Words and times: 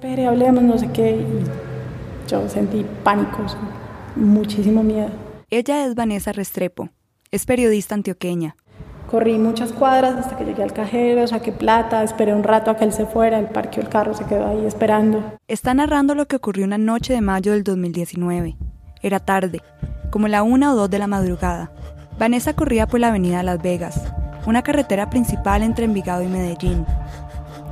Pero 0.00 0.28
hablemos 0.28 0.62
no 0.62 0.76
sé 0.76 0.90
qué 0.92 1.12
y 1.16 2.28
yo 2.28 2.46
sentí 2.48 2.84
pánico, 3.02 3.38
muchísimo 4.14 4.82
miedo. 4.82 5.08
Ella 5.48 5.86
es 5.86 5.94
Vanessa 5.94 6.32
Restrepo, 6.32 6.90
es 7.30 7.46
periodista 7.46 7.94
antioqueña. 7.94 8.56
Corrí 9.10 9.38
muchas 9.38 9.72
cuadras 9.72 10.16
hasta 10.16 10.36
que 10.36 10.44
llegué 10.44 10.62
al 10.62 10.72
cajero, 10.72 11.26
saqué 11.26 11.52
plata, 11.52 12.02
esperé 12.02 12.34
un 12.34 12.42
rato 12.42 12.70
a 12.70 12.76
que 12.76 12.84
él 12.84 12.92
se 12.92 13.06
fuera, 13.06 13.38
el 13.38 13.46
parque 13.46 13.80
el 13.80 13.88
carro 13.88 14.12
se 14.14 14.24
quedó 14.24 14.48
ahí 14.48 14.66
esperando. 14.66 15.22
Está 15.48 15.72
narrando 15.72 16.14
lo 16.14 16.26
que 16.26 16.36
ocurrió 16.36 16.66
una 16.66 16.76
noche 16.76 17.14
de 17.14 17.20
mayo 17.20 17.52
del 17.52 17.64
2019. 17.64 18.56
Era 19.02 19.20
tarde, 19.20 19.62
como 20.10 20.28
la 20.28 20.42
una 20.42 20.72
o 20.72 20.76
dos 20.76 20.90
de 20.90 20.98
la 20.98 21.06
madrugada. 21.06 21.70
Vanessa 22.18 22.54
corría 22.54 22.86
por 22.86 23.00
la 23.00 23.08
avenida 23.08 23.42
Las 23.42 23.62
Vegas, 23.62 24.02
una 24.46 24.62
carretera 24.62 25.08
principal 25.08 25.62
entre 25.62 25.84
Envigado 25.84 26.22
y 26.22 26.26
Medellín, 26.26 26.84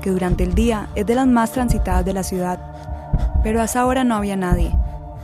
que 0.05 0.11
durante 0.11 0.45
el 0.45 0.55
día 0.55 0.89
es 0.95 1.07
de 1.07 1.15
las 1.15 1.27
más 1.27 1.53
transitadas 1.53 2.05
de 2.05 2.13
la 2.13 2.23
ciudad. 2.23 2.59
Pero 3.43 3.63
a 3.63 3.65
esa 3.65 3.87
hora 3.87 4.05
no 4.05 4.15
había 4.15 4.37
nadie. 4.37 4.71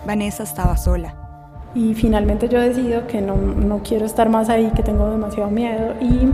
Vanessa 0.06 0.42
estaba 0.42 0.78
sola. 0.78 1.14
Y 1.74 1.92
finalmente 1.92 2.48
yo 2.48 2.58
decido 2.58 3.06
que 3.06 3.20
no, 3.20 3.36
no 3.36 3.82
quiero 3.82 4.06
estar 4.06 4.30
más 4.30 4.48
ahí, 4.48 4.72
que 4.74 4.82
tengo 4.82 5.10
demasiado 5.10 5.50
miedo 5.50 5.94
y 6.00 6.30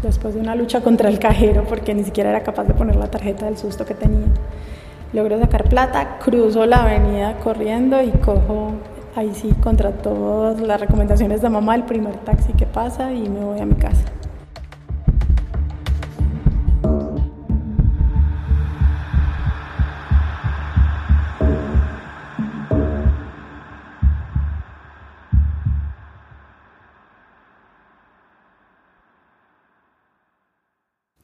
después 0.00 0.34
de 0.34 0.40
una 0.40 0.54
lucha 0.54 0.80
contra 0.80 1.08
el 1.08 1.18
cajero, 1.18 1.64
porque 1.64 1.92
ni 1.92 2.04
siquiera 2.04 2.30
era 2.30 2.44
capaz 2.44 2.64
de 2.64 2.74
poner 2.74 2.94
la 2.94 3.10
tarjeta 3.10 3.46
del 3.46 3.58
susto 3.58 3.84
que 3.84 3.94
tenía, 3.94 4.28
logro 5.12 5.40
sacar 5.40 5.68
plata, 5.68 6.18
cruzo 6.24 6.66
la 6.66 6.84
avenida 6.84 7.36
corriendo 7.42 8.00
y 8.00 8.12
cojo 8.12 8.74
ahí 9.16 9.34
sí 9.34 9.52
contra 9.60 9.90
todas 9.90 10.60
las 10.60 10.80
recomendaciones 10.80 11.42
de 11.42 11.48
mamá 11.48 11.74
el 11.74 11.82
primer 11.82 12.14
taxi 12.18 12.52
que 12.52 12.66
pasa 12.66 13.12
y 13.12 13.28
me 13.28 13.40
voy 13.40 13.58
a 13.58 13.66
mi 13.66 13.74
casa. 13.74 14.04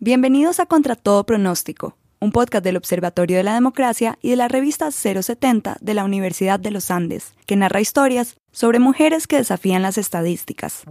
Bienvenidos 0.06 0.60
a 0.60 0.66
Contra 0.66 0.96
Todo 0.96 1.24
Pronóstico, 1.24 1.96
un 2.20 2.30
podcast 2.30 2.62
del 2.62 2.76
Observatorio 2.76 3.38
de 3.38 3.42
la 3.42 3.54
Democracia 3.54 4.18
y 4.20 4.28
de 4.28 4.36
la 4.36 4.48
revista 4.48 4.90
070 4.90 5.78
de 5.80 5.94
la 5.94 6.04
Universidad 6.04 6.60
de 6.60 6.70
los 6.70 6.90
Andes, 6.90 7.32
que 7.46 7.56
narra 7.56 7.80
historias 7.80 8.36
sobre 8.52 8.80
mujeres 8.80 9.26
que 9.26 9.36
desafían 9.36 9.80
las 9.80 9.96
estadísticas. 9.96 10.82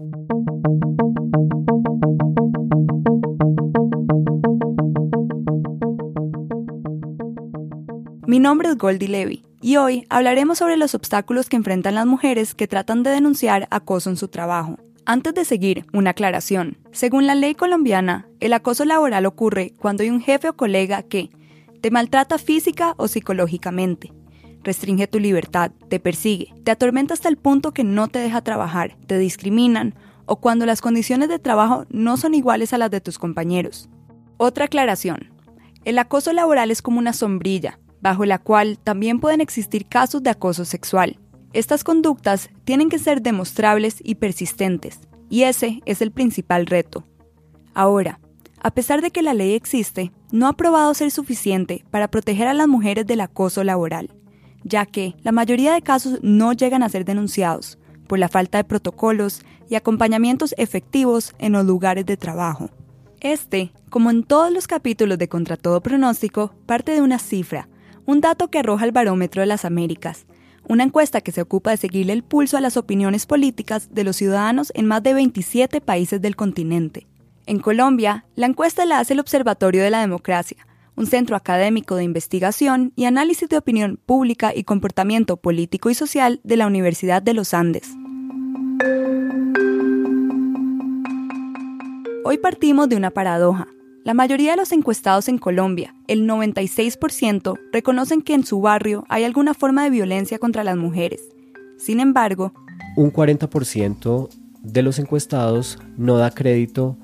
Mi 8.26 8.40
nombre 8.40 8.70
es 8.70 8.78
Goldie 8.80 9.10
Levy 9.10 9.46
y 9.62 9.76
hoy 9.78 10.08
hablaremos 10.10 10.58
sobre 10.58 10.76
los 10.76 10.96
obstáculos 10.96 11.50
que 11.50 11.56
enfrentan 11.56 11.94
las 11.94 12.08
mujeres 12.08 12.56
que 12.56 12.68
tratan 12.68 13.04
de 13.04 13.12
denunciar 13.12 13.68
acoso 13.70 14.10
en 14.10 14.18
su 14.18 14.30
trabajo. 14.30 14.80
Antes 15.06 15.34
de 15.34 15.44
seguir, 15.44 15.86
una 15.92 16.12
aclaración. 16.12 16.78
Según 16.94 17.28
la 17.28 17.36
ley 17.36 17.56
colombiana, 17.56 18.30
el 18.40 18.54
acoso 18.54 18.86
laboral 18.86 19.26
ocurre 19.26 19.74
cuando 19.78 20.04
hay 20.04 20.10
un 20.10 20.22
jefe 20.22 20.48
o 20.48 20.56
colega 20.56 21.04
que 21.04 21.30
te 21.82 21.92
maltrata 21.92 22.38
física 22.38 22.94
o 22.96 23.10
psicológicamente, 23.10 24.14
restringe 24.64 25.08
tu 25.08 25.20
libertad, 25.20 25.72
te 25.90 26.00
persigue, 26.00 26.54
te 26.64 26.72
atormenta 26.72 27.14
hasta 27.14 27.28
el 27.28 27.36
punto 27.36 27.74
que 27.74 27.84
no 27.84 28.08
te 28.08 28.20
deja 28.20 28.42
trabajar, 28.42 28.96
te 29.06 29.18
discriminan 29.18 29.94
o 30.26 30.38
cuando 30.38 30.66
las 30.66 30.80
condiciones 30.80 31.28
de 31.28 31.38
trabajo 31.38 31.86
no 31.90 32.16
son 32.16 32.34
iguales 32.34 32.72
a 32.72 32.78
las 32.78 32.90
de 32.90 33.02
tus 33.02 33.20
compañeros. 33.20 33.90
Otra 34.38 34.66
aclaración. 34.66 35.34
El 35.84 36.00
acoso 36.00 36.32
laboral 36.32 36.72
es 36.72 36.82
como 36.82 37.00
una 37.00 37.12
sombrilla, 37.12 37.78
bajo 38.00 38.24
la 38.24 38.40
cual 38.40 38.80
también 38.80 39.20
pueden 39.20 39.42
existir 39.42 39.86
casos 39.86 40.24
de 40.24 40.30
acoso 40.30 40.64
sexual. 40.64 41.20
Estas 41.54 41.84
conductas 41.84 42.50
tienen 42.66 42.90
que 42.90 42.98
ser 42.98 43.22
demostrables 43.22 43.98
y 44.04 44.16
persistentes, 44.16 45.00
y 45.30 45.44
ese 45.44 45.82
es 45.86 46.02
el 46.02 46.12
principal 46.12 46.66
reto. 46.66 47.06
Ahora, 47.76 48.20
a 48.60 48.72
pesar 48.72 49.02
de 49.02 49.12
que 49.12 49.22
la 49.22 49.36
ley 49.36 49.54
existe, 49.54 50.12
no 50.32 50.48
ha 50.48 50.54
probado 50.54 50.94
ser 50.96 51.12
suficiente 51.12 51.86
para 51.92 52.08
proteger 52.08 52.48
a 52.48 52.56
las 52.56 52.68
mujeres 52.68 53.06
del 53.06 53.22
acoso 53.22 53.64
laboral, 53.64 54.10
ya 54.64 54.88
que 54.88 55.16
la 55.22 55.32
mayoría 55.32 55.74
de 55.74 55.84
casos 55.84 56.20
no 56.24 56.54
llegan 56.54 56.82
a 56.82 56.90
ser 56.90 57.06
denunciados 57.06 57.78
por 58.08 58.18
la 58.18 58.30
falta 58.30 58.58
de 58.58 58.64
protocolos 58.64 59.44
y 59.70 59.76
acompañamientos 59.76 60.56
efectivos 60.58 61.36
en 61.38 61.52
los 61.52 61.66
lugares 61.66 62.06
de 62.06 62.18
trabajo. 62.18 62.70
Este, 63.20 63.72
como 63.90 64.10
en 64.10 64.24
todos 64.24 64.52
los 64.52 64.68
capítulos 64.68 65.18
de 65.18 65.30
Contra 65.30 65.56
todo 65.56 65.82
pronóstico, 65.82 66.54
parte 66.66 66.94
de 66.94 67.02
una 67.02 67.20
cifra, 67.20 67.70
un 68.06 68.22
dato 68.22 68.50
que 68.50 68.60
arroja 68.60 68.86
el 68.86 68.92
Barómetro 68.92 69.42
de 69.42 69.48
las 69.48 69.66
Américas, 69.66 70.26
una 70.68 70.84
encuesta 70.84 71.22
que 71.22 71.32
se 71.32 71.42
ocupa 71.42 71.72
de 71.72 71.78
seguirle 71.78 72.14
el 72.14 72.24
pulso 72.24 72.58
a 72.58 72.62
las 72.62 72.78
opiniones 72.78 73.26
políticas 73.26 73.94
de 73.94 74.04
los 74.04 74.16
ciudadanos 74.16 74.72
en 74.76 74.86
más 74.86 75.04
de 75.04 75.14
27 75.14 75.82
países 75.82 76.22
del 76.22 76.36
continente. 76.36 77.08
En 77.46 77.60
Colombia, 77.60 78.26
la 78.36 78.48
encuesta 78.48 78.86
la 78.86 79.00
hace 79.00 79.14
el 79.14 79.20
Observatorio 79.20 79.84
de 79.84 79.90
la 79.90 80.02
Democracia, 80.02 80.66
un 80.96 81.08
centro 81.08 81.36
académico 81.36 81.96
de 81.96 82.04
investigación 82.04 82.94
y 82.96 83.06
análisis 83.06 83.50
de 83.50 83.58
opinión 83.58 84.00
pública 84.06 84.54
y 84.56 84.64
comportamiento 84.64 85.38
político 85.38 85.90
y 85.90 85.96
social 85.96 86.40
de 86.44 86.58
la 86.58 86.68
Universidad 86.68 87.22
de 87.22 87.34
los 87.34 87.54
Andes. 87.54 87.90
Hoy 92.24 92.38
partimos 92.38 92.88
de 92.88 92.96
una 92.96 93.12
paradoja. 93.12 93.68
La 94.04 94.14
mayoría 94.14 94.52
de 94.52 94.58
los 94.58 94.74
encuestados 94.74 95.30
en 95.30 95.38
Colombia, 95.38 95.96
el 96.10 96.28
96%, 96.28 97.58
reconocen 97.72 98.22
que 98.22 98.34
en 98.34 98.46
su 98.46 98.60
barrio 98.60 99.06
hay 99.08 99.24
alguna 99.24 99.54
forma 99.54 99.86
de 99.86 99.92
violencia 99.92 100.40
contra 100.40 100.66
las 100.66 100.76
mujeres. 100.76 101.22
Sin 101.78 102.02
embargo, 102.02 102.52
un 102.98 103.14
40% 103.14 104.28
de 104.62 104.82
los 104.82 105.00
encuestados 105.00 105.80
no 105.96 106.18
da 106.18 106.32
crédito 106.32 106.98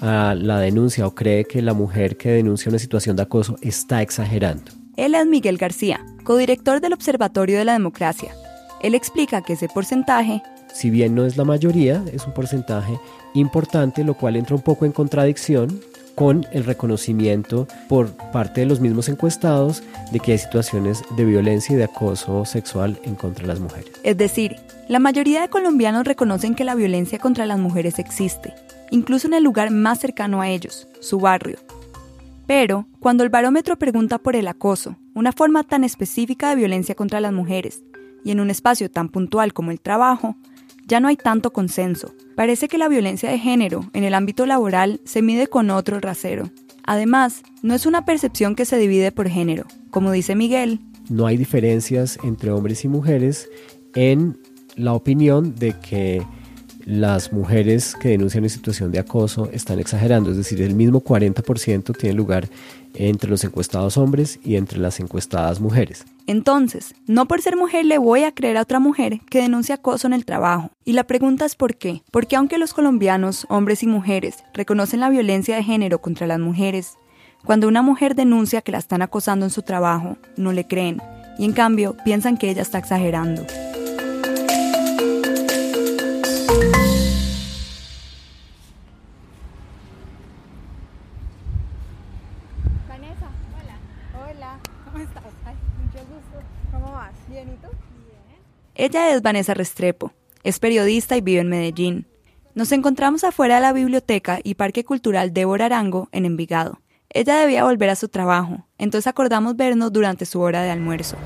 a 0.00 0.34
la 0.34 0.58
denuncia 0.58 1.06
o 1.06 1.14
cree 1.14 1.44
que 1.44 1.62
la 1.62 1.74
mujer 1.74 2.16
que 2.16 2.30
denuncia 2.30 2.70
una 2.70 2.80
situación 2.80 3.14
de 3.14 3.22
acoso 3.22 3.56
está 3.60 4.02
exagerando. 4.02 4.72
Él 4.96 5.14
es 5.14 5.26
Miguel 5.26 5.58
García, 5.58 6.04
codirector 6.24 6.80
del 6.80 6.92
Observatorio 6.92 7.56
de 7.56 7.66
la 7.66 7.74
Democracia. 7.74 8.34
Él 8.82 8.96
explica 8.96 9.42
que 9.42 9.52
ese 9.52 9.68
porcentaje, 9.68 10.42
si 10.74 10.90
bien 10.90 11.14
no 11.14 11.24
es 11.24 11.36
la 11.36 11.44
mayoría, 11.44 12.02
es 12.12 12.26
un 12.26 12.34
porcentaje 12.34 12.98
importante, 13.32 14.02
lo 14.02 14.14
cual 14.14 14.34
entra 14.34 14.56
un 14.56 14.62
poco 14.62 14.86
en 14.86 14.92
contradicción 14.92 15.80
con 16.14 16.46
el 16.52 16.64
reconocimiento 16.64 17.66
por 17.88 18.12
parte 18.32 18.62
de 18.62 18.66
los 18.66 18.80
mismos 18.80 19.08
encuestados 19.08 19.82
de 20.10 20.20
que 20.20 20.32
hay 20.32 20.38
situaciones 20.38 21.02
de 21.16 21.24
violencia 21.24 21.74
y 21.74 21.76
de 21.76 21.84
acoso 21.84 22.44
sexual 22.44 22.98
en 23.04 23.14
contra 23.14 23.42
de 23.42 23.48
las 23.48 23.60
mujeres. 23.60 23.92
Es 24.02 24.16
decir, 24.16 24.56
la 24.88 24.98
mayoría 24.98 25.40
de 25.40 25.48
colombianos 25.48 26.04
reconocen 26.04 26.54
que 26.54 26.64
la 26.64 26.74
violencia 26.74 27.18
contra 27.18 27.46
las 27.46 27.58
mujeres 27.58 27.98
existe, 27.98 28.54
incluso 28.90 29.26
en 29.26 29.34
el 29.34 29.44
lugar 29.44 29.70
más 29.70 30.00
cercano 30.00 30.40
a 30.40 30.48
ellos, 30.48 30.88
su 31.00 31.18
barrio. 31.18 31.58
Pero, 32.46 32.86
cuando 33.00 33.24
el 33.24 33.30
barómetro 33.30 33.78
pregunta 33.78 34.18
por 34.18 34.36
el 34.36 34.48
acoso, 34.48 34.96
una 35.14 35.32
forma 35.32 35.62
tan 35.62 35.84
específica 35.84 36.50
de 36.50 36.56
violencia 36.56 36.94
contra 36.94 37.20
las 37.20 37.32
mujeres, 37.32 37.82
y 38.24 38.30
en 38.30 38.40
un 38.40 38.50
espacio 38.50 38.90
tan 38.90 39.08
puntual 39.08 39.52
como 39.52 39.70
el 39.70 39.80
trabajo, 39.80 40.36
ya 40.86 41.00
no 41.00 41.08
hay 41.08 41.16
tanto 41.16 41.52
consenso. 41.52 42.14
Parece 42.34 42.68
que 42.68 42.78
la 42.78 42.88
violencia 42.88 43.30
de 43.30 43.38
género 43.38 43.90
en 43.92 44.04
el 44.04 44.14
ámbito 44.14 44.46
laboral 44.46 45.00
se 45.04 45.22
mide 45.22 45.46
con 45.46 45.70
otro 45.70 46.00
rasero. 46.00 46.50
Además, 46.84 47.42
no 47.62 47.74
es 47.74 47.86
una 47.86 48.04
percepción 48.04 48.54
que 48.54 48.64
se 48.64 48.76
divide 48.76 49.12
por 49.12 49.28
género. 49.28 49.66
Como 49.90 50.10
dice 50.10 50.34
Miguel, 50.34 50.80
no 51.08 51.26
hay 51.26 51.36
diferencias 51.36 52.18
entre 52.22 52.50
hombres 52.50 52.84
y 52.84 52.88
mujeres 52.88 53.48
en 53.94 54.38
la 54.76 54.94
opinión 54.94 55.54
de 55.54 55.74
que 55.78 56.22
las 56.84 57.32
mujeres 57.32 57.94
que 57.94 58.08
denuncian 58.08 58.44
en 58.44 58.50
situación 58.50 58.92
de 58.92 58.98
acoso 58.98 59.48
están 59.52 59.78
exagerando, 59.78 60.30
es 60.30 60.36
decir, 60.36 60.60
el 60.62 60.74
mismo 60.74 61.02
40% 61.02 61.96
tiene 61.96 62.14
lugar 62.14 62.48
entre 62.94 63.30
los 63.30 63.44
encuestados 63.44 63.96
hombres 63.96 64.38
y 64.44 64.56
entre 64.56 64.78
las 64.78 65.00
encuestadas 65.00 65.60
mujeres. 65.60 66.04
Entonces, 66.26 66.94
no 67.06 67.26
por 67.26 67.40
ser 67.40 67.56
mujer 67.56 67.84
le 67.84 67.98
voy 67.98 68.24
a 68.24 68.32
creer 68.32 68.56
a 68.56 68.62
otra 68.62 68.80
mujer 68.80 69.20
que 69.30 69.42
denuncia 69.42 69.76
acoso 69.76 70.06
en 70.06 70.12
el 70.12 70.24
trabajo. 70.24 70.70
Y 70.84 70.92
la 70.92 71.04
pregunta 71.04 71.44
es 71.44 71.54
¿por 71.54 71.76
qué? 71.76 72.02
Porque 72.10 72.36
aunque 72.36 72.58
los 72.58 72.74
colombianos, 72.74 73.46
hombres 73.48 73.82
y 73.82 73.86
mujeres, 73.86 74.44
reconocen 74.52 75.00
la 75.00 75.10
violencia 75.10 75.56
de 75.56 75.64
género 75.64 76.00
contra 76.00 76.26
las 76.26 76.38
mujeres, 76.38 76.98
cuando 77.44 77.66
una 77.66 77.82
mujer 77.82 78.14
denuncia 78.14 78.60
que 78.60 78.72
la 78.72 78.78
están 78.78 79.02
acosando 79.02 79.46
en 79.46 79.50
su 79.50 79.62
trabajo, 79.62 80.16
no 80.36 80.52
le 80.52 80.66
creen, 80.66 81.02
y 81.38 81.44
en 81.44 81.52
cambio 81.52 81.96
piensan 82.04 82.36
que 82.36 82.50
ella 82.50 82.62
está 82.62 82.78
exagerando. 82.78 83.44
Ella 98.92 99.14
es 99.14 99.22
Vanessa 99.22 99.54
Restrepo, 99.54 100.12
es 100.44 100.58
periodista 100.58 101.16
y 101.16 101.22
vive 101.22 101.40
en 101.40 101.48
Medellín. 101.48 102.06
Nos 102.54 102.72
encontramos 102.72 103.24
afuera 103.24 103.54
de 103.54 103.62
la 103.62 103.72
biblioteca 103.72 104.38
y 104.44 104.56
Parque 104.56 104.84
Cultural 104.84 105.32
Débora 105.32 105.64
Arango 105.64 106.10
en 106.12 106.26
Envigado. 106.26 106.82
Ella 107.08 107.38
debía 107.38 107.64
volver 107.64 107.88
a 107.88 107.96
su 107.96 108.08
trabajo, 108.08 108.68
entonces 108.76 109.06
acordamos 109.06 109.56
vernos 109.56 109.94
durante 109.94 110.26
su 110.26 110.42
hora 110.42 110.60
de 110.60 110.68
almuerzo. 110.68 111.16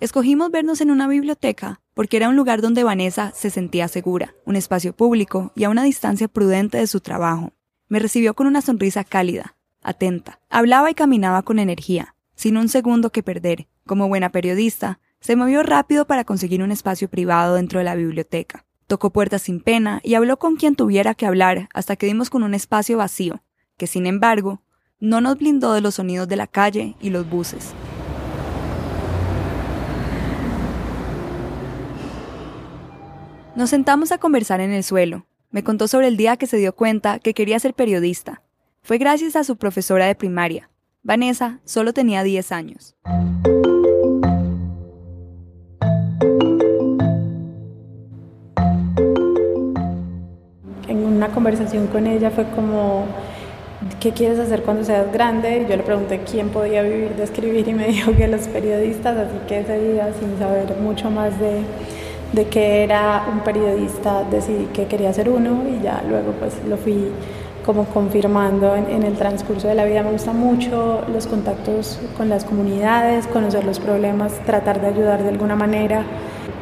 Escogimos 0.00 0.50
vernos 0.50 0.80
en 0.80 0.90
una 0.90 1.08
biblioteca 1.08 1.82
porque 1.92 2.16
era 2.16 2.30
un 2.30 2.36
lugar 2.36 2.62
donde 2.62 2.84
Vanessa 2.84 3.32
se 3.34 3.50
sentía 3.50 3.86
segura, 3.88 4.34
un 4.46 4.56
espacio 4.56 4.96
público 4.96 5.52
y 5.54 5.64
a 5.64 5.68
una 5.68 5.84
distancia 5.84 6.26
prudente 6.26 6.78
de 6.78 6.86
su 6.86 7.00
trabajo. 7.00 7.52
Me 7.88 7.98
recibió 7.98 8.32
con 8.32 8.46
una 8.46 8.62
sonrisa 8.62 9.04
cálida, 9.04 9.56
atenta. 9.84 10.40
Hablaba 10.50 10.90
y 10.90 10.94
caminaba 10.94 11.42
con 11.42 11.58
energía, 11.58 12.16
sin 12.34 12.56
un 12.56 12.68
segundo 12.68 13.10
que 13.10 13.22
perder. 13.22 13.68
Como 13.86 14.08
buena 14.08 14.30
periodista, 14.30 14.98
se 15.20 15.36
movió 15.36 15.62
rápido 15.62 16.06
para 16.06 16.24
conseguir 16.24 16.62
un 16.62 16.72
espacio 16.72 17.08
privado 17.08 17.54
dentro 17.54 17.78
de 17.78 17.84
la 17.84 17.94
biblioteca. 17.94 18.64
Tocó 18.86 19.10
puertas 19.10 19.42
sin 19.42 19.60
pena 19.60 20.00
y 20.02 20.14
habló 20.14 20.38
con 20.38 20.56
quien 20.56 20.76
tuviera 20.76 21.14
que 21.14 21.26
hablar 21.26 21.68
hasta 21.72 21.96
que 21.96 22.06
dimos 22.06 22.28
con 22.28 22.42
un 22.42 22.54
espacio 22.54 22.98
vacío, 22.98 23.42
que 23.78 23.86
sin 23.86 24.06
embargo, 24.06 24.62
no 25.00 25.20
nos 25.20 25.38
blindó 25.38 25.72
de 25.72 25.80
los 25.80 25.94
sonidos 25.94 26.28
de 26.28 26.36
la 26.36 26.46
calle 26.46 26.96
y 27.00 27.10
los 27.10 27.28
buses. 27.28 27.72
Nos 33.56 33.70
sentamos 33.70 34.12
a 34.12 34.18
conversar 34.18 34.60
en 34.60 34.72
el 34.72 34.82
suelo. 34.82 35.26
Me 35.50 35.62
contó 35.62 35.88
sobre 35.88 36.08
el 36.08 36.16
día 36.16 36.36
que 36.36 36.46
se 36.46 36.56
dio 36.56 36.74
cuenta 36.74 37.18
que 37.20 37.34
quería 37.34 37.58
ser 37.60 37.72
periodista. 37.72 38.43
Fue 38.86 38.98
gracias 38.98 39.34
a 39.34 39.44
su 39.44 39.56
profesora 39.56 40.04
de 40.04 40.14
primaria. 40.14 40.68
Vanessa 41.02 41.58
solo 41.64 41.94
tenía 41.94 42.22
10 42.22 42.52
años. 42.52 42.94
En 50.86 50.98
una 50.98 51.28
conversación 51.28 51.86
con 51.86 52.06
ella 52.06 52.30
fue 52.30 52.44
como, 52.50 53.06
¿qué 54.00 54.12
quieres 54.12 54.38
hacer 54.38 54.62
cuando 54.64 54.84
seas 54.84 55.10
grande? 55.10 55.64
Yo 55.66 55.78
le 55.78 55.82
pregunté 55.82 56.20
quién 56.30 56.50
podía 56.50 56.82
vivir 56.82 57.16
de 57.16 57.24
escribir 57.24 57.66
y 57.66 57.72
me 57.72 57.86
dijo 57.88 58.14
que 58.14 58.28
los 58.28 58.42
periodistas, 58.48 59.16
así 59.16 59.38
que 59.48 59.60
ese 59.60 59.78
día, 59.80 60.12
sin 60.20 60.38
saber 60.38 60.76
mucho 60.76 61.10
más 61.10 61.40
de, 61.40 61.62
de 62.34 62.48
que 62.48 62.84
era 62.84 63.28
un 63.32 63.40
periodista, 63.40 64.24
decidí 64.24 64.66
que 64.74 64.84
quería 64.88 65.10
ser 65.14 65.30
uno 65.30 65.62
y 65.70 65.82
ya 65.82 66.04
luego 66.06 66.32
pues 66.32 66.52
lo 66.68 66.76
fui 66.76 67.10
como 67.64 67.84
confirmando 67.86 68.74
en, 68.76 69.02
el 69.02 69.14
transcurso 69.14 69.68
de 69.68 69.74
la 69.74 69.84
vida. 69.84 70.02
Me 70.02 70.12
gusta 70.12 70.32
mucho 70.32 71.04
los 71.12 71.26
contactos 71.26 71.98
con 72.16 72.28
las 72.28 72.44
comunidades, 72.44 73.26
conocer 73.26 73.64
los 73.64 73.80
problemas, 73.80 74.32
tratar 74.44 74.80
de 74.80 74.88
ayudar 74.88 75.22
de 75.22 75.30
alguna 75.30 75.56
manera, 75.56 76.04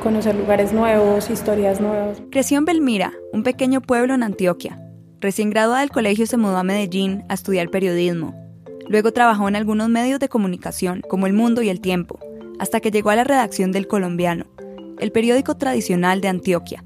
conocer 0.02 0.34
lugares 0.34 0.72
nuevos, 0.72 1.30
historias 1.30 1.80
nuevas. 1.80 2.22
Creció 2.30 2.58
en 2.58 2.64
Belmira, 2.64 3.12
un 3.32 3.42
pequeño 3.42 3.80
pueblo 3.80 4.14
en 4.14 4.22
Antioquia. 4.22 4.78
Recién 5.20 5.50
graduada 5.50 5.80
del 5.80 5.90
colegio 5.90 6.26
se 6.26 6.36
mudó 6.36 6.56
a 6.56 6.64
Medellín 6.64 7.24
a 7.28 7.34
estudiar 7.34 7.70
periodismo. 7.70 8.34
Luego 8.88 9.12
trabajó 9.12 9.48
en 9.48 9.56
algunos 9.56 9.88
medios 9.88 10.20
de 10.20 10.28
comunicación, 10.28 11.02
como 11.08 11.26
El 11.26 11.32
Mundo 11.32 11.62
y 11.62 11.68
El 11.68 11.80
Tiempo, 11.80 12.18
hasta 12.58 12.80
que 12.80 12.90
llegó 12.90 13.10
a 13.10 13.16
la 13.16 13.24
redacción 13.24 13.72
del 13.72 13.86
Colombiano, 13.86 14.46
el 14.98 15.12
periódico 15.12 15.56
tradicional 15.56 16.20
de 16.20 16.28
Antioquia. 16.28 16.84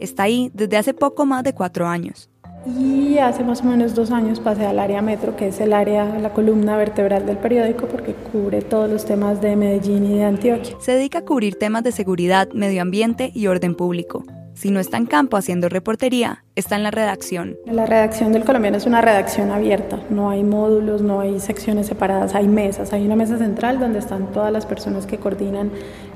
Está 0.00 0.24
ahí 0.24 0.50
desde 0.54 0.76
hace 0.76 0.94
poco 0.94 1.26
más 1.26 1.42
de 1.42 1.54
cuatro 1.54 1.86
años. 1.86 2.30
Y 2.66 3.18
hace 3.18 3.44
más 3.44 3.62
o 3.62 3.64
menos 3.64 3.94
dos 3.94 4.10
años 4.10 4.40
pasé 4.40 4.66
al 4.66 4.78
área 4.78 5.00
metro, 5.00 5.36
que 5.36 5.48
es 5.48 5.60
el 5.60 5.72
área, 5.72 6.18
la 6.18 6.32
columna 6.32 6.76
vertebral 6.76 7.24
del 7.24 7.36
periódico, 7.36 7.86
porque 7.86 8.14
cubre 8.14 8.60
todos 8.62 8.90
los 8.90 9.04
temas 9.04 9.40
de 9.40 9.54
Medellín 9.54 10.04
y 10.04 10.18
de 10.18 10.24
Antioquia. 10.24 10.76
Se 10.80 10.92
dedica 10.92 11.18
a 11.18 11.24
cubrir 11.24 11.56
temas 11.56 11.84
de 11.84 11.92
seguridad, 11.92 12.48
medio 12.52 12.82
ambiente 12.82 13.30
y 13.34 13.46
orden 13.46 13.74
público. 13.74 14.24
Si 14.54 14.70
no 14.70 14.80
está 14.80 14.96
en 14.96 15.04
campo 15.04 15.36
haciendo 15.36 15.68
reportería, 15.68 16.44
está 16.54 16.76
en 16.76 16.82
la 16.82 16.90
redacción. 16.90 17.56
La 17.66 17.84
redacción 17.84 18.32
del 18.32 18.44
colombiano 18.44 18.78
es 18.78 18.86
una 18.86 19.02
redacción 19.02 19.50
abierta, 19.50 20.00
no 20.08 20.30
hay 20.30 20.44
módulos, 20.44 21.02
no 21.02 21.20
hay 21.20 21.40
secciones 21.40 21.86
separadas, 21.86 22.34
hay 22.34 22.48
mesas, 22.48 22.94
hay 22.94 23.04
una 23.04 23.16
mesa 23.16 23.36
central 23.36 23.78
donde 23.78 23.98
están 23.98 24.32
todas 24.32 24.50
las 24.50 24.64
personas 24.64 25.06
que 25.06 25.18
coordinan 25.18 25.70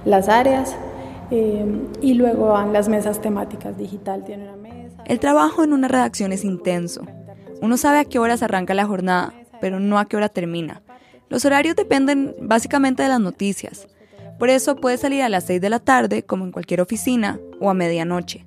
las 0.07 0.31
áreas 0.31 0.75
eh, 1.31 1.67
y 2.01 2.15
luego 2.15 2.49
van 2.49 2.73
las 2.73 2.89
mesas 2.89 3.21
temáticas, 3.21 3.77
digital 3.77 4.25
tiene 4.25 4.45
una 4.45 4.57
mesa. 4.57 4.80
El 5.07 5.19
trabajo 5.19 5.65
en 5.65 5.73
una 5.73 5.89
redacción 5.89 6.33
es 6.33 6.45
intenso. 6.45 7.03
Uno 7.61 7.77
sabe 7.77 7.99
a 7.99 8.05
qué 8.05 8.19
horas 8.19 8.43
arranca 8.43 8.75
la 8.75 8.87
jornada, 8.87 9.35
pero 9.61 9.81
no 9.81 9.99
a 9.99 10.07
qué 10.07 10.17
hora 10.17 10.29
termina. 10.29 10.83
Los 11.29 11.45
horarios 11.45 11.77
dependen 11.77 12.35
básicamente 12.41 13.03
de 13.03 13.09
las 13.09 13.21
noticias. 13.21 13.87
Por 14.39 14.49
eso 14.49 14.77
puede 14.77 14.97
salir 14.97 15.23
a 15.23 15.29
las 15.29 15.45
6 15.45 15.61
de 15.61 15.71
la 15.71 15.79
tarde, 15.79 16.23
como 16.23 16.45
en 16.45 16.53
cualquier 16.53 16.81
oficina, 16.81 17.39
o 17.61 17.71
a 17.71 17.75
medianoche. 17.75 18.47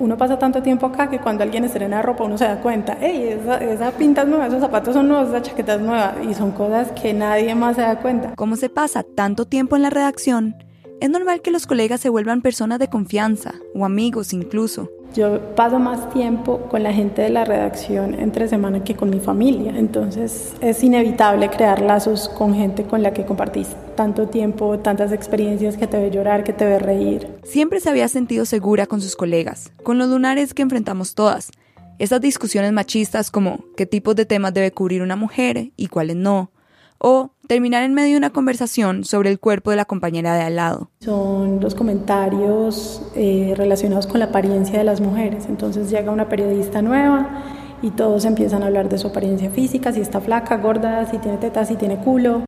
Uno 0.00 0.16
pasa 0.16 0.38
tanto 0.38 0.62
tiempo 0.62 0.86
acá 0.86 1.10
que 1.10 1.18
cuando 1.18 1.42
alguien 1.42 1.64
estrena 1.64 2.02
ropa 2.02 2.24
uno 2.24 2.38
se 2.38 2.44
da 2.44 2.60
cuenta, 2.60 2.96
hey, 3.00 3.36
esa, 3.40 3.58
esa 3.58 3.90
pinta 3.90 4.22
es 4.22 4.28
nueva, 4.28 4.46
esos 4.46 4.60
zapatos 4.60 4.94
son 4.94 5.08
nuevos, 5.08 5.28
esa 5.28 5.42
chaqueta 5.42 5.74
es 5.74 5.80
nueva, 5.80 6.14
y 6.28 6.34
son 6.34 6.52
cosas 6.52 6.92
que 6.92 7.12
nadie 7.12 7.54
más 7.54 7.76
se 7.76 7.82
da 7.82 8.00
cuenta. 8.00 8.34
Como 8.36 8.56
se 8.56 8.68
pasa 8.68 9.02
tanto 9.02 9.44
tiempo 9.44 9.76
en 9.76 9.82
la 9.82 9.90
redacción, 9.90 10.56
es 11.00 11.10
normal 11.10 11.42
que 11.42 11.50
los 11.50 11.66
colegas 11.66 12.00
se 12.00 12.08
vuelvan 12.08 12.42
personas 12.42 12.78
de 12.78 12.88
confianza 12.88 13.54
o 13.74 13.84
amigos 13.84 14.32
incluso. 14.32 14.90
Yo 15.14 15.54
paso 15.54 15.78
más 15.78 16.10
tiempo 16.12 16.58
con 16.70 16.82
la 16.82 16.92
gente 16.92 17.22
de 17.22 17.30
la 17.30 17.44
redacción 17.44 18.14
entre 18.14 18.46
semana 18.48 18.84
que 18.84 18.94
con 18.94 19.10
mi 19.10 19.20
familia, 19.20 19.72
entonces 19.76 20.54
es 20.60 20.84
inevitable 20.84 21.48
crear 21.48 21.80
lazos 21.80 22.28
con 22.28 22.54
gente 22.54 22.84
con 22.84 23.02
la 23.02 23.12
que 23.12 23.24
compartís 23.24 23.68
tanto 23.96 24.28
tiempo, 24.28 24.78
tantas 24.78 25.10
experiencias 25.12 25.76
que 25.76 25.86
te 25.86 25.98
ve 25.98 26.10
llorar, 26.10 26.44
que 26.44 26.52
te 26.52 26.64
ve 26.64 26.78
reír. 26.78 27.26
Siempre 27.42 27.80
se 27.80 27.90
había 27.90 28.06
sentido 28.08 28.44
segura 28.44 28.86
con 28.86 29.00
sus 29.00 29.16
colegas, 29.16 29.72
con 29.82 29.98
los 29.98 30.08
lunares 30.08 30.54
que 30.54 30.62
enfrentamos 30.62 31.14
todas. 31.14 31.50
Esas 31.98 32.20
discusiones 32.20 32.72
machistas 32.72 33.30
como 33.30 33.64
qué 33.76 33.86
tipos 33.86 34.14
de 34.14 34.24
temas 34.24 34.54
debe 34.54 34.70
cubrir 34.70 35.02
una 35.02 35.16
mujer 35.16 35.72
y 35.76 35.88
cuáles 35.88 36.14
no, 36.14 36.52
o 36.98 37.30
terminar 37.46 37.82
en 37.82 37.94
medio 37.94 38.12
de 38.12 38.18
una 38.18 38.30
conversación 38.30 39.04
sobre 39.04 39.30
el 39.30 39.40
cuerpo 39.40 39.70
de 39.70 39.76
la 39.76 39.84
compañera 39.84 40.34
de 40.34 40.42
al 40.42 40.56
lado. 40.56 40.90
Son 41.00 41.60
los 41.60 41.74
comentarios 41.74 43.02
eh, 43.14 43.54
relacionados 43.56 44.06
con 44.06 44.20
la 44.20 44.26
apariencia 44.26 44.78
de 44.78 44.84
las 44.84 45.00
mujeres. 45.00 45.46
Entonces 45.48 45.90
llega 45.90 46.12
una 46.12 46.28
periodista 46.28 46.82
nueva 46.82 47.44
y 47.82 47.90
todos 47.90 48.24
empiezan 48.24 48.62
a 48.62 48.66
hablar 48.66 48.88
de 48.88 48.98
su 48.98 49.08
apariencia 49.08 49.50
física, 49.50 49.92
si 49.92 50.00
está 50.00 50.20
flaca, 50.20 50.56
gorda, 50.56 51.06
si 51.10 51.18
tiene 51.18 51.38
tetas, 51.38 51.68
si 51.68 51.76
tiene 51.76 51.98
culo. 51.98 52.44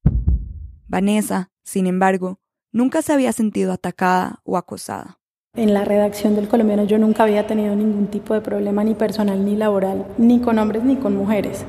Vanessa, 0.88 1.50
sin 1.62 1.86
embargo, 1.86 2.40
nunca 2.72 3.02
se 3.02 3.12
había 3.12 3.32
sentido 3.32 3.72
atacada 3.72 4.40
o 4.44 4.56
acosada. 4.56 5.18
En 5.56 5.74
la 5.74 5.84
redacción 5.84 6.36
del 6.36 6.48
colombiano 6.48 6.84
yo 6.84 6.98
nunca 6.98 7.24
había 7.24 7.46
tenido 7.46 7.74
ningún 7.74 8.06
tipo 8.06 8.34
de 8.34 8.40
problema 8.40 8.84
ni 8.84 8.94
personal 8.94 9.44
ni 9.44 9.56
laboral, 9.56 10.06
ni 10.16 10.40
con 10.40 10.58
hombres 10.58 10.84
ni 10.84 10.96
con 10.96 11.16
mujeres. 11.16 11.64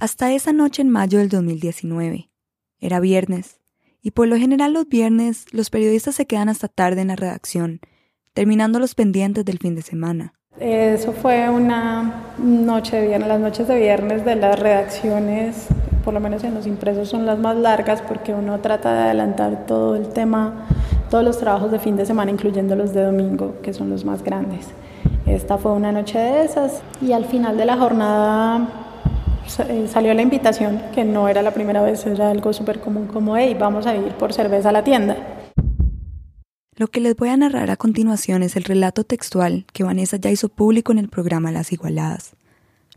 Hasta 0.00 0.32
esa 0.32 0.52
noche 0.52 0.80
en 0.80 0.90
mayo 0.90 1.18
del 1.18 1.28
2019. 1.28 2.30
Era 2.78 3.00
viernes, 3.00 3.58
y 4.00 4.12
por 4.12 4.28
lo 4.28 4.36
general 4.36 4.72
los 4.72 4.88
viernes 4.88 5.46
los 5.50 5.70
periodistas 5.70 6.14
se 6.14 6.24
quedan 6.24 6.48
hasta 6.48 6.68
tarde 6.68 7.00
en 7.00 7.08
la 7.08 7.16
redacción, 7.16 7.80
terminando 8.32 8.78
los 8.78 8.94
pendientes 8.94 9.44
del 9.44 9.58
fin 9.58 9.74
de 9.74 9.82
semana. 9.82 10.34
Eso 10.60 11.12
fue 11.12 11.50
una 11.50 12.26
noche 12.38 12.94
de 12.94 13.08
viernes. 13.08 13.28
Las 13.28 13.40
noches 13.40 13.66
de 13.66 13.76
viernes 13.76 14.24
de 14.24 14.36
las 14.36 14.60
redacciones, 14.60 15.66
por 16.04 16.14
lo 16.14 16.20
menos 16.20 16.44
en 16.44 16.54
los 16.54 16.68
impresos, 16.68 17.08
son 17.08 17.26
las 17.26 17.40
más 17.40 17.56
largas 17.56 18.00
porque 18.00 18.32
uno 18.32 18.60
trata 18.60 18.94
de 18.94 19.00
adelantar 19.00 19.66
todo 19.66 19.96
el 19.96 20.10
tema, 20.10 20.68
todos 21.10 21.24
los 21.24 21.40
trabajos 21.40 21.72
de 21.72 21.80
fin 21.80 21.96
de 21.96 22.06
semana, 22.06 22.30
incluyendo 22.30 22.76
los 22.76 22.94
de 22.94 23.02
domingo, 23.02 23.56
que 23.62 23.72
son 23.72 23.90
los 23.90 24.04
más 24.04 24.22
grandes. 24.22 24.68
Esta 25.26 25.58
fue 25.58 25.72
una 25.72 25.90
noche 25.90 26.20
de 26.20 26.44
esas 26.44 26.82
y 27.02 27.10
al 27.10 27.24
final 27.24 27.56
de 27.56 27.64
la 27.64 27.76
jornada 27.76 28.84
salió 29.48 30.14
la 30.14 30.22
invitación, 30.22 30.82
que 30.94 31.04
no 31.04 31.28
era 31.28 31.42
la 31.42 31.52
primera 31.52 31.82
vez, 31.82 32.06
era 32.06 32.30
algo 32.30 32.52
súper 32.52 32.80
común 32.80 33.06
como, 33.06 33.36
hey, 33.36 33.56
vamos 33.58 33.86
a 33.86 33.96
ir 33.96 34.12
por 34.14 34.32
cerveza 34.32 34.68
a 34.68 34.72
la 34.72 34.84
tienda. 34.84 35.16
Lo 36.76 36.86
que 36.86 37.00
les 37.00 37.16
voy 37.16 37.30
a 37.30 37.36
narrar 37.36 37.70
a 37.70 37.76
continuación 37.76 38.42
es 38.44 38.54
el 38.54 38.62
relato 38.62 39.02
textual 39.02 39.66
que 39.72 39.82
Vanessa 39.82 40.16
ya 40.16 40.30
hizo 40.30 40.48
público 40.48 40.92
en 40.92 40.98
el 40.98 41.08
programa 41.08 41.50
Las 41.50 41.72
Igualadas. 41.72 42.36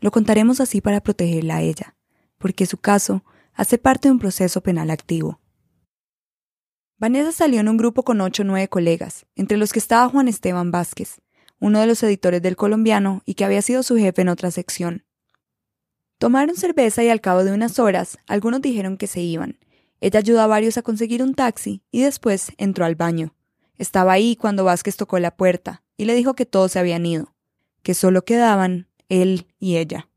Lo 0.01 0.11
contaremos 0.11 0.61
así 0.61 0.81
para 0.81 1.01
protegerla 1.01 1.57
a 1.57 1.61
ella, 1.61 1.95
porque 2.37 2.65
su 2.65 2.77
caso 2.77 3.23
hace 3.53 3.77
parte 3.77 4.07
de 4.07 4.11
un 4.11 4.19
proceso 4.19 4.61
penal 4.61 4.91
activo. 4.91 5.39
Vanessa 6.99 7.31
salió 7.31 7.59
en 7.59 7.69
un 7.69 7.77
grupo 7.77 8.03
con 8.03 8.21
ocho 8.21 8.43
o 8.43 8.45
nueve 8.45 8.67
colegas, 8.67 9.25
entre 9.35 9.57
los 9.57 9.73
que 9.73 9.79
estaba 9.79 10.09
Juan 10.09 10.27
Esteban 10.27 10.69
Vázquez, 10.69 11.19
uno 11.59 11.79
de 11.79 11.87
los 11.87 12.03
editores 12.03 12.43
del 12.43 12.55
colombiano 12.55 13.23
y 13.25 13.33
que 13.33 13.45
había 13.45 13.63
sido 13.63 13.81
su 13.81 13.97
jefe 13.97 14.21
en 14.21 14.29
otra 14.29 14.51
sección. 14.51 15.05
Tomaron 16.21 16.55
cerveza 16.55 17.03
y 17.03 17.09
al 17.09 17.19
cabo 17.19 17.43
de 17.43 17.51
unas 17.51 17.79
horas 17.79 18.19
algunos 18.27 18.61
dijeron 18.61 18.95
que 18.95 19.07
se 19.07 19.21
iban. 19.21 19.57
Ella 20.01 20.19
ayudó 20.19 20.41
a 20.41 20.45
varios 20.45 20.77
a 20.77 20.83
conseguir 20.83 21.23
un 21.23 21.33
taxi 21.33 21.81
y 21.89 22.03
después 22.03 22.51
entró 22.59 22.85
al 22.85 22.93
baño. 22.93 23.33
Estaba 23.79 24.11
ahí 24.11 24.35
cuando 24.35 24.63
Vázquez 24.63 24.97
tocó 24.97 25.17
la 25.17 25.35
puerta 25.35 25.81
y 25.97 26.05
le 26.05 26.13
dijo 26.13 26.35
que 26.35 26.45
todos 26.45 26.73
se 26.73 26.77
habían 26.77 27.07
ido, 27.07 27.33
que 27.81 27.95
solo 27.95 28.23
quedaban 28.23 28.87
él 29.09 29.47
y 29.57 29.77
ella. 29.77 30.09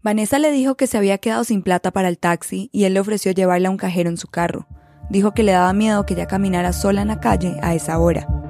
Vanessa 0.00 0.38
le 0.38 0.52
dijo 0.52 0.74
que 0.74 0.86
se 0.86 0.96
había 0.96 1.18
quedado 1.18 1.44
sin 1.44 1.62
plata 1.62 1.90
para 1.90 2.08
el 2.08 2.16
taxi 2.16 2.70
y 2.72 2.84
él 2.84 2.94
le 2.94 3.00
ofreció 3.00 3.32
llevarla 3.32 3.68
a 3.68 3.72
un 3.72 3.76
cajero 3.76 4.08
en 4.08 4.16
su 4.16 4.28
carro. 4.28 4.66
Dijo 5.10 5.34
que 5.34 5.42
le 5.42 5.52
daba 5.52 5.74
miedo 5.74 6.06
que 6.06 6.14
ella 6.14 6.26
caminara 6.26 6.72
sola 6.72 7.02
en 7.02 7.08
la 7.08 7.20
calle 7.20 7.58
a 7.60 7.74
esa 7.74 7.98
hora. 7.98 8.41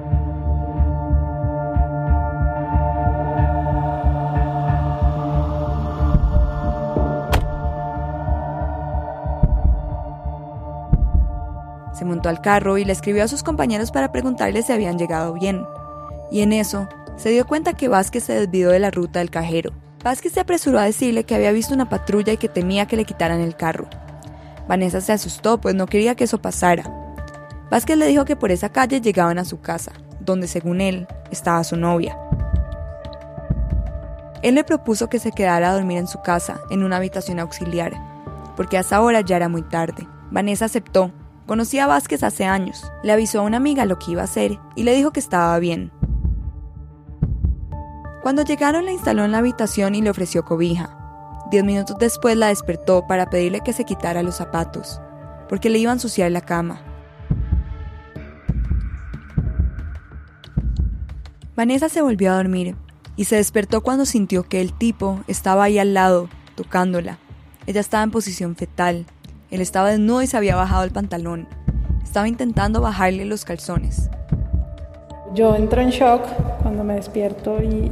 Al 12.21 12.41
carro 12.41 12.77
y 12.77 12.85
le 12.85 12.93
escribió 12.93 13.23
a 13.23 13.27
sus 13.27 13.43
compañeros 13.43 13.91
para 13.91 14.11
preguntarles 14.11 14.67
si 14.67 14.73
habían 14.73 14.97
llegado 14.97 15.33
bien. 15.33 15.65
Y 16.31 16.41
en 16.41 16.53
eso, 16.53 16.87
se 17.17 17.29
dio 17.29 17.45
cuenta 17.45 17.73
que 17.73 17.87
Vázquez 17.87 18.23
se 18.23 18.33
desvió 18.33 18.69
de 18.69 18.79
la 18.79 18.91
ruta 18.91 19.19
del 19.19 19.29
cajero. 19.29 19.73
Vázquez 20.03 20.33
se 20.33 20.39
apresuró 20.39 20.79
a 20.79 20.83
decirle 20.83 21.23
que 21.23 21.35
había 21.35 21.51
visto 21.51 21.73
una 21.73 21.89
patrulla 21.89 22.33
y 22.33 22.37
que 22.37 22.49
temía 22.49 22.87
que 22.87 22.97
le 22.97 23.05
quitaran 23.05 23.39
el 23.39 23.55
carro. 23.55 23.87
Vanessa 24.67 25.01
se 25.01 25.13
asustó, 25.13 25.59
pues 25.59 25.75
no 25.75 25.85
quería 25.85 26.15
que 26.15 26.23
eso 26.25 26.41
pasara. 26.41 26.83
Vázquez 27.69 27.97
le 27.97 28.07
dijo 28.07 28.25
que 28.25 28.35
por 28.35 28.51
esa 28.51 28.69
calle 28.69 29.01
llegaban 29.01 29.39
a 29.39 29.45
su 29.45 29.61
casa, 29.61 29.93
donde 30.19 30.47
según 30.47 30.81
él 30.81 31.07
estaba 31.31 31.63
su 31.63 31.75
novia. 31.77 32.17
Él 34.41 34.55
le 34.55 34.63
propuso 34.65 35.07
que 35.07 35.19
se 35.19 35.31
quedara 35.31 35.69
a 35.69 35.73
dormir 35.73 35.97
en 35.97 36.07
su 36.07 36.21
casa, 36.21 36.59
en 36.69 36.83
una 36.83 36.97
habitación 36.97 37.39
auxiliar, 37.39 37.93
porque 38.57 38.77
a 38.77 38.81
esa 38.81 39.01
hora 39.01 39.21
ya 39.21 39.37
era 39.37 39.47
muy 39.47 39.61
tarde. 39.61 40.07
Vanessa 40.31 40.65
aceptó. 40.65 41.11
Conocía 41.45 41.83
a 41.83 41.87
Vázquez 41.87 42.23
hace 42.23 42.45
años. 42.45 42.91
Le 43.03 43.11
avisó 43.11 43.39
a 43.39 43.43
una 43.43 43.57
amiga 43.57 43.85
lo 43.85 43.99
que 43.99 44.11
iba 44.11 44.21
a 44.21 44.25
hacer 44.25 44.59
y 44.75 44.83
le 44.83 44.95
dijo 44.95 45.11
que 45.11 45.19
estaba 45.19 45.57
bien. 45.59 45.91
Cuando 48.21 48.43
llegaron 48.43 48.85
la 48.85 48.93
instaló 48.93 49.25
en 49.25 49.33
la 49.33 49.39
habitación 49.39 49.95
y 49.95 50.01
le 50.01 50.09
ofreció 50.09 50.45
cobija. 50.45 50.97
Diez 51.51 51.65
minutos 51.65 51.97
después 51.99 52.37
la 52.37 52.47
despertó 52.47 53.05
para 53.05 53.29
pedirle 53.29 53.59
que 53.59 53.73
se 53.73 53.83
quitara 53.83 54.23
los 54.23 54.35
zapatos, 54.35 55.01
porque 55.49 55.69
le 55.69 55.79
iba 55.79 55.91
a 55.91 55.95
ensuciar 55.95 56.31
la 56.31 56.41
cama. 56.41 56.81
Vanessa 61.55 61.89
se 61.89 62.01
volvió 62.01 62.31
a 62.31 62.37
dormir 62.37 62.75
y 63.17 63.25
se 63.25 63.35
despertó 63.35 63.81
cuando 63.81 64.05
sintió 64.05 64.43
que 64.43 64.61
el 64.61 64.73
tipo 64.73 65.19
estaba 65.27 65.65
ahí 65.65 65.77
al 65.77 65.93
lado, 65.93 66.29
tocándola. 66.55 67.19
Ella 67.67 67.81
estaba 67.81 68.03
en 68.03 68.11
posición 68.11 68.55
fetal. 68.55 69.05
Él 69.53 69.61
estaba 69.61 69.91
desnudo 69.91 70.23
y 70.23 70.27
se 70.27 70.35
había 70.35 70.55
bajado 70.55 70.83
el 70.83 70.89
pantalón. 70.89 71.47
Estaba 72.03 72.27
intentando 72.27 72.81
bajarle 72.81 73.23
los 73.25 73.45
calzones. 73.45 74.09
Yo 75.35 75.55
entro 75.55 75.79
en 75.79 75.91
shock 75.91 76.23
cuando 76.63 76.83
me 76.83 76.95
despierto 76.95 77.61
y, 77.61 77.91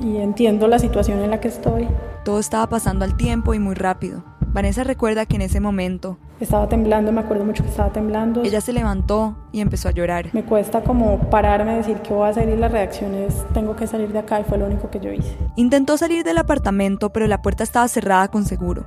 y 0.00 0.16
entiendo 0.18 0.68
la 0.68 0.78
situación 0.78 1.18
en 1.24 1.32
la 1.32 1.40
que 1.40 1.48
estoy. 1.48 1.88
Todo 2.24 2.38
estaba 2.38 2.68
pasando 2.68 3.04
al 3.04 3.16
tiempo 3.16 3.52
y 3.52 3.58
muy 3.58 3.74
rápido. 3.74 4.22
Vanessa 4.52 4.84
recuerda 4.84 5.26
que 5.26 5.34
en 5.34 5.42
ese 5.42 5.58
momento 5.58 6.18
estaba 6.38 6.68
temblando, 6.68 7.10
me 7.10 7.20
acuerdo 7.20 7.44
mucho 7.44 7.64
que 7.64 7.70
estaba 7.70 7.90
temblando. 7.92 8.44
Ella 8.44 8.60
se 8.60 8.72
levantó 8.72 9.36
y 9.50 9.62
empezó 9.62 9.88
a 9.88 9.90
llorar. 9.90 10.28
Me 10.34 10.44
cuesta 10.44 10.84
como 10.84 11.18
pararme, 11.30 11.78
decir 11.78 11.96
qué 11.96 12.14
voy 12.14 12.28
a 12.28 12.30
hacer 12.30 12.48
y 12.48 12.56
las 12.56 12.70
reacciones, 12.70 13.44
tengo 13.54 13.74
que 13.74 13.88
salir 13.88 14.12
de 14.12 14.20
acá 14.20 14.38
y 14.38 14.44
fue 14.44 14.56
lo 14.56 14.66
único 14.66 14.88
que 14.88 15.00
yo 15.00 15.10
hice. 15.10 15.36
Intentó 15.56 15.96
salir 15.96 16.22
del 16.22 16.38
apartamento, 16.38 17.10
pero 17.10 17.26
la 17.26 17.42
puerta 17.42 17.64
estaba 17.64 17.88
cerrada 17.88 18.28
con 18.28 18.44
seguro. 18.44 18.86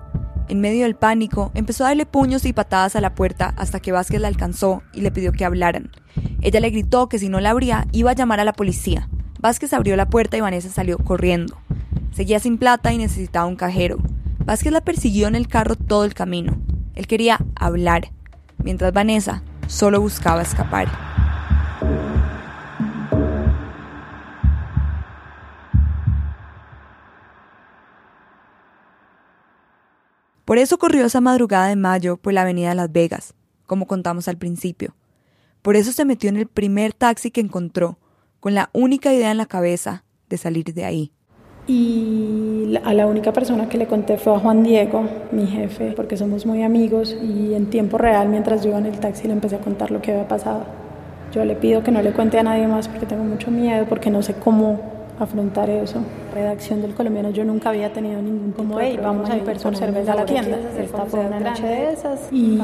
En 0.50 0.62
medio 0.62 0.86
del 0.86 0.96
pánico, 0.96 1.52
empezó 1.54 1.84
a 1.86 1.90
darle 1.90 2.08
puños 2.08 2.44
y 2.44 2.54
patadas 2.54 2.96
a 2.96 3.02
la 3.02 3.14
puerta 3.14 3.54
hasta 3.56 3.80
que 3.80 3.92
Vázquez 3.92 4.20
la 4.20 4.28
alcanzó 4.28 4.82
y 4.94 5.02
le 5.02 5.12
pidió 5.12 5.32
que 5.32 5.46
hablaran. 5.46 5.92
Ella 6.42 6.60
le 6.60 6.72
gritó 6.72 7.08
que 7.08 7.20
si 7.20 7.30
no 7.30 7.40
la 7.40 7.52
abría, 7.52 7.88
iba 7.92 8.10
a 8.10 8.16
llamar 8.16 8.40
a 8.40 8.44
la 8.44 8.54
policía. 8.54 9.08
Vázquez 9.40 9.74
abrió 9.74 9.96
la 9.96 10.10
puerta 10.10 10.38
y 10.38 10.42
Vanessa 10.42 10.70
salió 10.70 10.98
corriendo. 10.98 11.56
Seguía 12.12 12.40
sin 12.40 12.58
plata 12.58 12.92
y 12.92 12.98
necesitaba 12.98 13.46
un 13.46 13.58
cajero. 13.58 14.00
Vázquez 14.44 14.74
la 14.74 14.82
persiguió 14.82 15.28
en 15.28 15.36
el 15.36 15.48
carro 15.48 15.76
todo 15.76 16.04
el 16.04 16.16
camino. 16.16 16.58
Él 16.96 17.06
quería 17.06 17.38
hablar, 17.56 18.10
mientras 18.58 18.92
Vanessa 18.92 19.44
solo 19.68 20.02
buscaba 20.02 20.42
escapar. 20.42 20.88
Por 30.50 30.58
eso 30.58 30.80
corrió 30.80 31.06
esa 31.06 31.22
madrugada 31.22 31.68
de 31.68 31.76
mayo 31.76 32.18
por 32.18 32.34
la 32.34 32.42
avenida 32.42 32.74
Las 32.74 32.92
Vegas, 32.92 33.36
como 33.68 33.86
contamos 33.86 34.28
al 34.28 34.40
principio. 34.40 34.96
Por 35.62 35.76
eso 35.76 35.92
se 35.92 36.06
metió 36.06 36.28
en 36.28 36.38
el 36.38 36.48
primer 36.48 36.92
taxi 36.92 37.30
que 37.30 37.40
encontró, 37.40 38.00
con 38.40 38.56
la 38.56 38.72
única 38.74 39.14
idea 39.14 39.30
en 39.30 39.38
la 39.38 39.46
cabeza 39.46 40.06
de 40.28 40.38
salir 40.40 40.74
de 40.74 40.86
ahí. 40.86 41.12
Y 41.68 42.76
a 42.84 42.96
la 42.96 43.06
única 43.06 43.32
persona 43.32 43.70
que 43.70 43.78
le 43.78 43.86
conté 43.86 44.18
fue 44.18 44.34
a 44.34 44.40
Juan 44.40 44.64
Diego, 44.64 45.08
mi 45.32 45.46
jefe, 45.46 45.94
porque 45.96 46.18
somos 46.18 46.48
muy 46.48 46.64
amigos 46.64 47.16
y 47.22 47.54
en 47.54 47.68
tiempo 47.68 48.00
real, 48.00 48.28
mientras 48.30 48.64
yo 48.64 48.70
iba 48.70 48.80
en 48.80 48.88
el 48.88 49.00
taxi, 49.00 49.28
le 49.28 49.34
empecé 49.34 49.58
a 49.58 49.60
contar 49.60 49.92
lo 49.92 50.02
que 50.02 50.14
había 50.14 50.28
pasado. 50.28 50.64
Yo 51.32 51.46
le 51.46 51.56
pido 51.58 51.84
que 51.84 51.92
no 51.92 52.02
le 52.02 52.12
cuente 52.12 52.40
a 52.40 52.44
nadie 52.44 52.68
más 52.68 52.88
porque 52.88 53.06
tengo 53.06 53.24
mucho 53.24 53.52
miedo, 53.52 53.86
porque 53.88 54.10
no 54.10 54.24
sé 54.24 54.34
cómo 54.34 54.82
afrontar 55.20 55.70
eso. 55.70 56.02
Redacción 56.34 56.82
del 56.82 56.94
colombiano, 56.94 57.32
yo 57.32 57.44
nunca 57.44 57.70
había 57.70 57.92
tenido 57.92 58.22
ningún 58.22 58.52
como, 58.52 58.76
vamos 59.02 59.30
a 59.30 59.36
ir 59.36 59.44
por 59.44 59.76
cerveza 59.76 60.14
a 60.14 60.16
la 60.16 60.26
tienda. 60.26 60.58
Esta 60.78 61.06
fue 61.06 61.22
una 61.22 61.40
noche 61.40 61.64
de 61.66 61.94
esas 61.94 62.28
y 62.32 62.60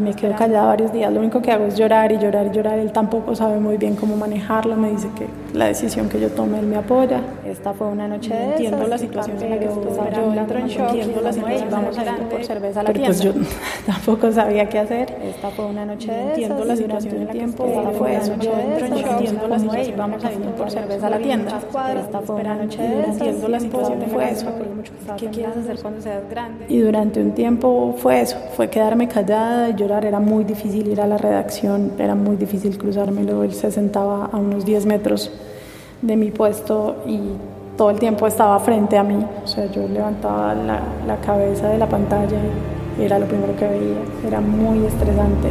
me 0.00 0.14
quedo 0.14 0.34
callada 0.34 0.66
varios 0.66 0.92
días. 0.92 1.12
Lo 1.12 1.20
único 1.20 1.40
que 1.40 1.52
hago 1.52 1.66
es 1.66 1.76
llorar 1.76 2.10
y 2.12 2.18
llorar 2.18 2.46
y 2.46 2.50
llorar. 2.50 2.78
Él 2.78 2.92
tampoco 2.92 3.34
sabe 3.34 3.58
muy 3.60 3.76
bien 3.76 3.96
cómo 3.96 4.16
manejarlo. 4.16 4.76
Me 4.76 4.90
dice 4.90 5.08
que 5.16 5.26
la 5.56 5.66
decisión 5.68 6.08
que 6.08 6.20
yo 6.20 6.28
tome, 6.30 6.58
él 6.58 6.66
me 6.66 6.76
apoya. 6.76 7.20
Esta 7.44 7.72
fue 7.72 7.86
una 7.86 8.06
noche 8.06 8.34
de 8.34 8.44
Entiendo 8.44 8.86
la 8.86 8.98
situación 8.98 9.42
en 9.42 9.50
la 9.50 9.58
que 9.58 9.64
estoy. 9.64 9.84
Yo 10.14 10.34
entro 10.34 10.58
en 10.58 10.66
shock. 10.66 10.88
Entiendo 10.90 11.20
la 11.22 11.32
situación. 11.32 11.68
Vamos 11.70 11.98
a 11.98 12.02
ir 12.04 12.28
por 12.28 12.44
cerveza 12.44 12.80
a 12.80 12.82
la 12.82 12.92
tienda. 12.92 13.08
Pues 13.08 13.20
yo 13.22 13.32
tampoco 13.86 14.32
sabía 14.32 14.68
qué 14.68 14.78
hacer. 14.78 15.16
Esta 15.22 15.50
fue 15.50 15.66
una 15.66 15.86
noche 15.86 16.12
de 16.12 16.22
Entiendo 16.22 16.64
la 16.64 16.76
situación 16.76 17.16
en 17.16 17.26
la 17.26 17.32
que 17.32 17.44
estoy. 17.44 17.70
Esta 17.70 17.90
fue 17.90 18.16
eso. 18.16 18.32
Yo 18.40 18.52
entro 18.52 18.86
en 18.86 18.94
shock. 18.94 19.10
Entiendo 19.12 19.48
la 19.48 19.58
situación. 19.58 19.96
Vamos 19.96 20.24
a 20.24 20.32
ir 20.32 20.38
por 20.38 20.70
cerveza 20.70 21.06
a 21.06 21.10
la 21.10 21.18
tienda. 21.18 21.60
Esta 22.00 22.20
fue 22.20 22.36
una 22.36 22.54
noche 22.54 22.82
de 22.82 23.04
entiendo 23.04 23.48
la 23.48 23.60
situación 23.60 24.02
fue 24.12 24.30
eso. 24.30 24.46
¿Qué 25.16 25.26
quieres 25.28 25.56
hacer 25.56 25.78
cuando 25.80 26.02
seas 26.02 26.28
grande? 26.28 26.66
Y 26.68 26.80
durante 26.80 27.20
un 27.20 27.32
tiempo 27.32 27.94
fue 27.98 28.20
eso, 28.20 28.36
fue 28.54 28.68
quedarme 28.68 29.08
callada 29.08 29.70
y 29.70 29.74
llorar. 29.74 30.04
Era 30.04 30.20
muy 30.20 30.44
difícil 30.44 30.86
ir 30.88 31.00
a 31.00 31.06
la 31.06 31.16
redacción, 31.16 31.92
era 31.98 32.14
muy 32.14 32.36
difícil 32.36 32.76
cruzármelo. 32.76 33.42
Él 33.42 33.54
se 33.54 33.70
sentaba 33.70 34.26
a 34.26 34.36
unos 34.36 34.64
10 34.66 34.86
metros 34.86 35.32
de 36.06 36.16
mi 36.16 36.30
puesto 36.30 36.96
y 37.06 37.18
todo 37.76 37.90
el 37.90 37.98
tiempo 37.98 38.26
estaba 38.26 38.58
frente 38.60 38.96
a 38.96 39.02
mí. 39.02 39.24
O 39.44 39.46
sea, 39.46 39.66
yo 39.66 39.86
levantaba 39.88 40.54
la, 40.54 40.80
la 41.06 41.16
cabeza 41.16 41.68
de 41.68 41.78
la 41.78 41.88
pantalla 41.88 42.38
y 42.98 43.02
era 43.02 43.18
lo 43.18 43.26
primero 43.26 43.54
que 43.56 43.66
veía. 43.66 43.98
Era 44.26 44.40
muy 44.40 44.84
estresante. 44.86 45.48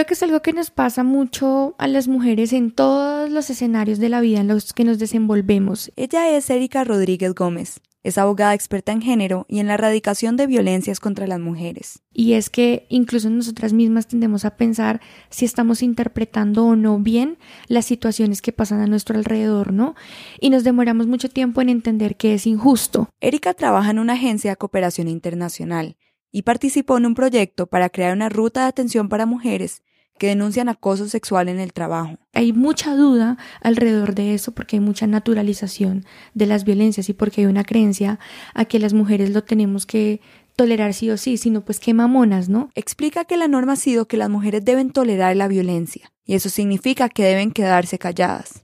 Creo 0.00 0.06
que 0.06 0.14
es 0.14 0.22
algo 0.22 0.40
que 0.40 0.54
nos 0.54 0.70
pasa 0.70 1.04
mucho 1.04 1.74
a 1.76 1.86
las 1.86 2.08
mujeres 2.08 2.54
en 2.54 2.70
todos 2.70 3.28
los 3.28 3.50
escenarios 3.50 3.98
de 3.98 4.08
la 4.08 4.22
vida 4.22 4.40
en 4.40 4.48
los 4.48 4.72
que 4.72 4.82
nos 4.82 4.98
desenvolvemos. 4.98 5.92
Ella 5.94 6.34
es 6.34 6.48
Erika 6.48 6.84
Rodríguez 6.84 7.34
Gómez. 7.34 7.82
Es 8.02 8.16
abogada 8.16 8.54
experta 8.54 8.92
en 8.92 9.02
género 9.02 9.44
y 9.46 9.58
en 9.58 9.66
la 9.66 9.74
erradicación 9.74 10.38
de 10.38 10.46
violencias 10.46 11.00
contra 11.00 11.26
las 11.26 11.38
mujeres. 11.38 12.02
Y 12.14 12.32
es 12.32 12.48
que 12.48 12.86
incluso 12.88 13.28
nosotras 13.28 13.74
mismas 13.74 14.06
tendemos 14.06 14.46
a 14.46 14.56
pensar 14.56 15.02
si 15.28 15.44
estamos 15.44 15.82
interpretando 15.82 16.64
o 16.64 16.76
no 16.76 16.98
bien 16.98 17.36
las 17.68 17.84
situaciones 17.84 18.40
que 18.40 18.52
pasan 18.52 18.80
a 18.80 18.86
nuestro 18.86 19.18
alrededor, 19.18 19.74
¿no? 19.74 19.96
Y 20.40 20.48
nos 20.48 20.64
demoramos 20.64 21.08
mucho 21.08 21.28
tiempo 21.28 21.60
en 21.60 21.68
entender 21.68 22.16
que 22.16 22.32
es 22.32 22.46
injusto. 22.46 23.10
Erika 23.20 23.52
trabaja 23.52 23.90
en 23.90 23.98
una 23.98 24.14
agencia 24.14 24.52
de 24.52 24.56
cooperación 24.56 25.08
internacional 25.08 25.98
y 26.32 26.40
participó 26.40 26.96
en 26.96 27.04
un 27.04 27.14
proyecto 27.14 27.66
para 27.66 27.90
crear 27.90 28.14
una 28.14 28.30
ruta 28.30 28.62
de 28.62 28.68
atención 28.68 29.10
para 29.10 29.26
mujeres 29.26 29.82
que 30.20 30.26
denuncian 30.26 30.68
acoso 30.68 31.08
sexual 31.08 31.48
en 31.48 31.58
el 31.58 31.72
trabajo. 31.72 32.18
Hay 32.34 32.52
mucha 32.52 32.94
duda 32.94 33.38
alrededor 33.62 34.14
de 34.14 34.34
eso 34.34 34.52
porque 34.52 34.76
hay 34.76 34.80
mucha 34.80 35.06
naturalización 35.06 36.04
de 36.34 36.44
las 36.44 36.64
violencias 36.64 37.08
y 37.08 37.14
porque 37.14 37.40
hay 37.40 37.46
una 37.46 37.64
creencia 37.64 38.18
a 38.52 38.66
que 38.66 38.78
las 38.78 38.92
mujeres 38.92 39.30
lo 39.30 39.44
tenemos 39.44 39.86
que 39.86 40.20
tolerar 40.56 40.92
sí 40.92 41.08
o 41.08 41.16
sí, 41.16 41.38
sino 41.38 41.62
pues 41.62 41.80
qué 41.80 41.94
mamonas, 41.94 42.50
¿no? 42.50 42.68
Explica 42.74 43.24
que 43.24 43.38
la 43.38 43.48
norma 43.48 43.72
ha 43.72 43.76
sido 43.76 44.08
que 44.08 44.18
las 44.18 44.28
mujeres 44.28 44.62
deben 44.62 44.90
tolerar 44.90 45.34
la 45.36 45.48
violencia 45.48 46.12
y 46.26 46.34
eso 46.34 46.50
significa 46.50 47.08
que 47.08 47.24
deben 47.24 47.50
quedarse 47.50 47.98
calladas. 47.98 48.62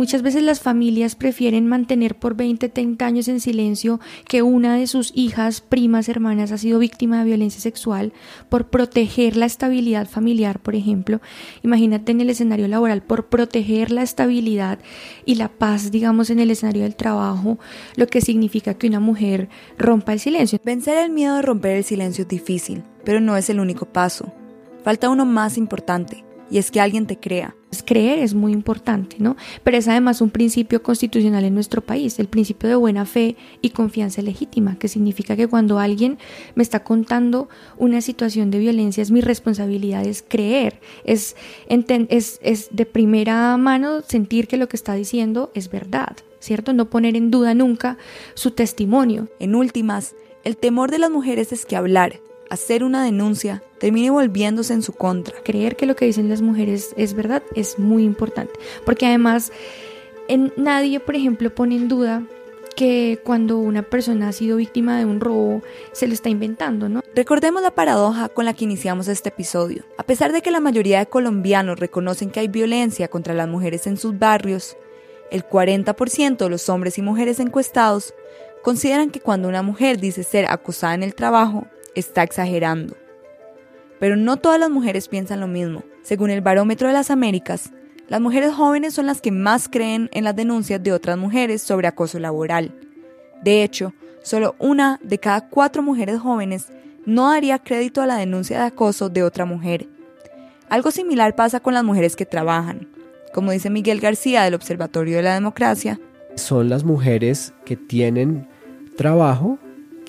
Muchas 0.00 0.22
veces 0.22 0.42
las 0.42 0.60
familias 0.60 1.14
prefieren 1.14 1.66
mantener 1.66 2.14
por 2.14 2.34
20, 2.34 2.70
30 2.70 3.04
años 3.04 3.28
en 3.28 3.38
silencio 3.38 4.00
que 4.26 4.40
una 4.40 4.74
de 4.76 4.86
sus 4.86 5.12
hijas, 5.14 5.60
primas, 5.60 6.08
hermanas 6.08 6.52
ha 6.52 6.56
sido 6.56 6.78
víctima 6.78 7.18
de 7.18 7.26
violencia 7.26 7.60
sexual 7.60 8.14
por 8.48 8.68
proteger 8.68 9.36
la 9.36 9.44
estabilidad 9.44 10.08
familiar, 10.08 10.58
por 10.58 10.74
ejemplo, 10.74 11.20
imagínate 11.62 12.12
en 12.12 12.22
el 12.22 12.30
escenario 12.30 12.66
laboral, 12.66 13.02
por 13.02 13.26
proteger 13.26 13.90
la 13.90 14.02
estabilidad 14.02 14.78
y 15.26 15.34
la 15.34 15.48
paz, 15.48 15.90
digamos, 15.90 16.30
en 16.30 16.40
el 16.40 16.50
escenario 16.50 16.84
del 16.84 16.96
trabajo, 16.96 17.58
lo 17.96 18.06
que 18.06 18.22
significa 18.22 18.72
que 18.72 18.86
una 18.86 19.00
mujer 19.00 19.50
rompa 19.76 20.14
el 20.14 20.20
silencio. 20.20 20.58
Vencer 20.64 20.96
el 20.96 21.10
miedo 21.10 21.36
de 21.36 21.42
romper 21.42 21.76
el 21.76 21.84
silencio 21.84 22.22
es 22.22 22.28
difícil, 22.28 22.84
pero 23.04 23.20
no 23.20 23.36
es 23.36 23.50
el 23.50 23.60
único 23.60 23.84
paso. 23.84 24.32
Falta 24.82 25.10
uno 25.10 25.26
más 25.26 25.58
importante, 25.58 26.24
y 26.50 26.56
es 26.56 26.70
que 26.70 26.80
alguien 26.80 27.06
te 27.06 27.18
crea 27.18 27.54
Creer 27.84 28.18
es 28.18 28.34
muy 28.34 28.52
importante, 28.52 29.16
¿no? 29.18 29.36
Pero 29.64 29.76
es 29.76 29.88
además 29.88 30.20
un 30.20 30.30
principio 30.30 30.82
constitucional 30.82 31.44
en 31.44 31.54
nuestro 31.54 31.82
país, 31.82 32.18
el 32.18 32.28
principio 32.28 32.68
de 32.68 32.74
buena 32.74 33.06
fe 33.06 33.36
y 33.62 33.70
confianza 33.70 34.22
legítima, 34.22 34.78
que 34.78 34.88
significa 34.88 35.36
que 35.36 35.48
cuando 35.48 35.78
alguien 35.78 36.18
me 36.54 36.62
está 36.62 36.84
contando 36.84 37.48
una 37.78 38.00
situación 38.00 38.50
de 38.50 38.58
violencia 38.58 39.02
es 39.02 39.10
mi 39.10 39.20
responsabilidad 39.20 40.04
es 40.04 40.24
creer, 40.26 40.80
es, 41.04 41.36
es, 41.68 42.38
es 42.42 42.68
de 42.72 42.86
primera 42.86 43.56
mano 43.56 44.02
sentir 44.02 44.46
que 44.46 44.56
lo 44.56 44.68
que 44.68 44.76
está 44.76 44.94
diciendo 44.94 45.50
es 45.54 45.70
verdad, 45.70 46.16
¿cierto? 46.38 46.72
No 46.72 46.90
poner 46.90 47.16
en 47.16 47.30
duda 47.30 47.54
nunca 47.54 47.98
su 48.34 48.50
testimonio. 48.50 49.28
En 49.38 49.54
últimas, 49.54 50.14
el 50.44 50.56
temor 50.56 50.90
de 50.90 50.98
las 50.98 51.10
mujeres 51.10 51.52
es 51.52 51.66
que 51.66 51.76
hablar, 51.76 52.20
hacer 52.50 52.84
una 52.84 53.02
denuncia, 53.04 53.62
termine 53.78 54.10
volviéndose 54.10 54.74
en 54.74 54.82
su 54.82 54.92
contra. 54.92 55.42
Creer 55.42 55.76
que 55.76 55.86
lo 55.86 55.96
que 55.96 56.04
dicen 56.04 56.28
las 56.28 56.42
mujeres 56.42 56.92
es 56.96 57.14
verdad 57.14 57.42
es 57.54 57.78
muy 57.78 58.04
importante, 58.04 58.52
porque 58.84 59.06
además 59.06 59.52
en 60.28 60.52
nadie, 60.56 61.00
por 61.00 61.16
ejemplo, 61.16 61.54
pone 61.54 61.76
en 61.76 61.88
duda 61.88 62.22
que 62.76 63.20
cuando 63.24 63.58
una 63.58 63.82
persona 63.82 64.28
ha 64.28 64.32
sido 64.32 64.56
víctima 64.56 64.98
de 64.98 65.04
un 65.04 65.20
robo 65.20 65.62
se 65.92 66.06
lo 66.06 66.14
está 66.14 66.28
inventando, 66.28 66.88
¿no? 66.88 67.02
Recordemos 67.14 67.62
la 67.62 67.72
paradoja 67.72 68.28
con 68.28 68.44
la 68.44 68.54
que 68.54 68.64
iniciamos 68.64 69.08
este 69.08 69.30
episodio. 69.30 69.84
A 69.98 70.02
pesar 70.02 70.32
de 70.32 70.40
que 70.40 70.50
la 70.50 70.60
mayoría 70.60 70.98
de 70.98 71.06
colombianos 71.06 71.78
reconocen 71.78 72.30
que 72.30 72.40
hay 72.40 72.48
violencia 72.48 73.08
contra 73.08 73.34
las 73.34 73.48
mujeres 73.48 73.86
en 73.86 73.96
sus 73.96 74.18
barrios, 74.18 74.76
el 75.30 75.44
40% 75.44 76.36
de 76.38 76.48
los 76.48 76.68
hombres 76.68 76.96
y 76.98 77.02
mujeres 77.02 77.38
encuestados 77.40 78.14
consideran 78.62 79.10
que 79.10 79.20
cuando 79.20 79.48
una 79.48 79.62
mujer 79.62 80.00
dice 80.00 80.22
ser 80.22 80.46
acosada 80.46 80.94
en 80.94 81.02
el 81.02 81.14
trabajo, 81.14 81.66
está 81.94 82.22
exagerando. 82.22 82.96
Pero 83.98 84.16
no 84.16 84.36
todas 84.38 84.58
las 84.58 84.70
mujeres 84.70 85.08
piensan 85.08 85.40
lo 85.40 85.46
mismo. 85.46 85.82
Según 86.02 86.30
el 86.30 86.40
Barómetro 86.40 86.88
de 86.88 86.94
las 86.94 87.10
Américas, 87.10 87.70
las 88.08 88.20
mujeres 88.20 88.54
jóvenes 88.54 88.94
son 88.94 89.06
las 89.06 89.20
que 89.20 89.30
más 89.30 89.68
creen 89.68 90.08
en 90.12 90.24
las 90.24 90.34
denuncias 90.34 90.82
de 90.82 90.92
otras 90.92 91.16
mujeres 91.16 91.62
sobre 91.62 91.86
acoso 91.86 92.18
laboral. 92.18 92.74
De 93.42 93.62
hecho, 93.62 93.92
solo 94.22 94.56
una 94.58 94.98
de 95.02 95.18
cada 95.18 95.48
cuatro 95.48 95.82
mujeres 95.82 96.18
jóvenes 96.18 96.66
no 97.06 97.30
daría 97.30 97.58
crédito 97.58 98.02
a 98.02 98.06
la 98.06 98.16
denuncia 98.16 98.58
de 98.58 98.66
acoso 98.66 99.08
de 99.08 99.22
otra 99.22 99.44
mujer. 99.44 99.86
Algo 100.68 100.90
similar 100.90 101.34
pasa 101.34 101.60
con 101.60 101.74
las 101.74 101.84
mujeres 101.84 102.16
que 102.16 102.26
trabajan. 102.26 102.88
Como 103.32 103.52
dice 103.52 103.70
Miguel 103.70 104.00
García 104.00 104.42
del 104.42 104.54
Observatorio 104.54 105.16
de 105.16 105.22
la 105.22 105.34
Democracia, 105.34 106.00
son 106.34 106.68
las 106.68 106.84
mujeres 106.84 107.52
que 107.64 107.76
tienen 107.76 108.48
trabajo 108.96 109.58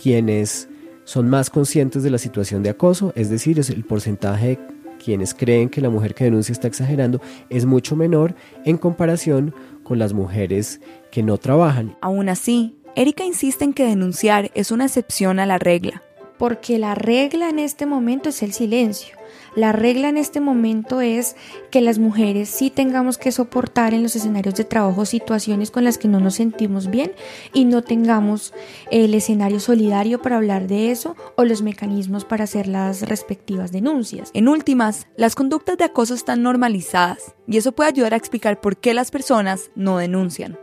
quienes 0.02 0.68
son 1.04 1.30
más 1.30 1.50
conscientes 1.50 2.04
de 2.04 2.10
la 2.10 2.18
situación 2.18 2.64
de 2.64 2.70
acoso, 2.70 3.14
es 3.16 3.30
decir, 3.30 3.60
es 3.60 3.70
el 3.70 3.84
porcentaje 3.84 4.48
de 4.48 4.60
quienes 5.04 5.34
creen 5.34 5.70
que 5.70 5.82
la 5.82 5.90
mujer 5.90 6.14
que 6.14 6.26
denuncia 6.26 6.54
está 6.54 6.68
exagerando 6.68 7.22
es 7.50 7.66
mucho 7.66 7.96
menor 7.96 8.36
en 8.66 8.78
comparación 8.78 9.54
con 9.84 10.00
las 10.00 10.14
mujeres 10.14 10.80
que 11.12 11.24
no 11.24 11.38
trabajan. 11.38 11.98
Aún 12.02 12.30
así, 12.30 12.76
Erika 12.96 13.26
insiste 13.26 13.64
en 13.64 13.74
que 13.74 13.86
denunciar 13.86 14.52
es 14.54 14.72
una 14.72 14.86
excepción 14.86 15.40
a 15.40 15.46
la 15.46 15.58
regla. 15.58 16.04
Porque 16.38 16.80
la 16.80 16.96
regla 16.96 17.50
en 17.50 17.60
este 17.60 17.86
momento 17.86 18.30
es 18.30 18.42
el 18.42 18.54
silencio. 18.54 19.16
La 19.54 19.74
regla 19.74 20.08
en 20.08 20.16
este 20.16 20.40
momento 20.40 21.02
es 21.02 21.36
que 21.72 21.82
las 21.82 22.00
mujeres 22.00 22.48
sí 22.48 22.70
tengamos 22.70 23.18
que 23.18 23.34
soportar 23.34 23.94
en 23.94 24.02
los 24.02 24.16
escenarios 24.16 24.56
de 24.56 24.64
trabajo 24.64 25.04
situaciones 25.06 25.72
con 25.72 25.84
las 25.84 25.98
que 25.98 26.08
no 26.08 26.22
nos 26.22 26.36
sentimos 26.36 26.90
bien 26.90 27.12
y 27.54 27.66
no 27.66 27.82
tengamos 27.82 28.54
el 28.92 29.14
escenario 29.14 29.60
solidario 29.60 30.22
para 30.22 30.38
hablar 30.38 30.68
de 30.68 30.92
eso 30.92 31.18
o 31.36 31.44
los 31.44 31.64
mecanismos 31.64 32.24
para 32.24 32.46
hacer 32.46 32.68
las 32.68 33.02
respectivas 33.02 33.74
denuncias. 33.74 34.32
En 34.34 34.48
últimas, 34.48 35.08
las 35.18 35.36
conductas 35.36 35.78
de 35.78 35.84
acoso 35.84 36.14
están 36.14 36.44
normalizadas 36.44 37.36
y 37.46 37.58
eso 37.58 37.74
puede 37.74 37.90
ayudar 37.90 38.14
a 38.14 38.18
explicar 38.18 38.62
por 38.62 38.78
qué 38.78 38.94
las 38.94 39.12
personas 39.12 39.70
no 39.76 39.98
denuncian. 39.98 40.58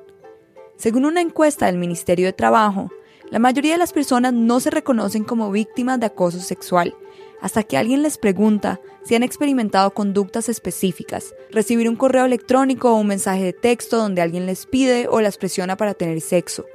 Según 0.78 1.04
una 1.04 1.20
encuesta 1.20 1.66
del 1.66 1.76
Ministerio 1.76 2.24
de 2.24 2.32
Trabajo, 2.32 2.90
la 3.30 3.38
mayoría 3.38 3.72
de 3.72 3.78
las 3.78 3.92
personas 3.92 4.32
no 4.32 4.60
se 4.60 4.70
reconocen 4.70 5.24
como 5.24 5.50
víctimas 5.50 6.00
de 6.00 6.06
acoso 6.06 6.40
sexual 6.40 6.94
hasta 7.40 7.62
que 7.62 7.76
alguien 7.76 8.02
les 8.02 8.18
pregunta 8.18 8.80
si 9.04 9.14
han 9.14 9.22
experimentado 9.22 9.92
conductas 9.92 10.48
específicas, 10.48 11.34
recibir 11.50 11.88
un 11.88 11.96
correo 11.96 12.24
electrónico 12.24 12.92
o 12.92 12.96
un 12.96 13.06
mensaje 13.06 13.44
de 13.44 13.52
texto 13.52 13.96
donde 13.96 14.22
alguien 14.22 14.46
les 14.46 14.66
pide 14.66 15.08
o 15.08 15.20
las 15.20 15.38
presiona 15.38 15.76
para 15.76 15.94
tener 15.94 16.20
sexo, 16.20 16.66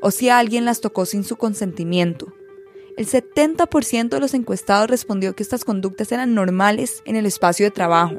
o 0.00 0.10
si 0.10 0.28
alguien 0.28 0.64
las 0.64 0.80
tocó 0.80 1.06
sin 1.06 1.24
su 1.24 1.36
consentimiento. 1.36 2.32
El 2.96 3.06
70% 3.06 4.08
de 4.08 4.20
los 4.20 4.32
encuestados 4.32 4.88
respondió 4.88 5.36
que 5.36 5.42
estas 5.42 5.64
conductas 5.64 6.12
eran 6.12 6.34
normales 6.34 7.02
en 7.04 7.16
el 7.16 7.26
espacio 7.26 7.66
de 7.66 7.70
trabajo. 7.70 8.16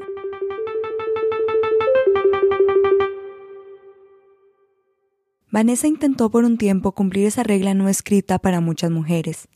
Vanessa 5.50 5.88
intentó 5.88 6.30
por 6.30 6.44
un 6.44 6.58
tiempo 6.58 6.92
cumplir 6.92 7.26
esa 7.26 7.42
regla 7.42 7.74
no 7.74 7.88
escrita 7.88 8.38
para 8.38 8.60
muchas 8.60 8.90
mujeres, 8.90 9.48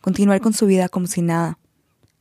continuar 0.00 0.40
con 0.40 0.52
su 0.52 0.66
vida 0.66 0.88
como 0.88 1.06
si 1.06 1.22
nada 1.22 1.58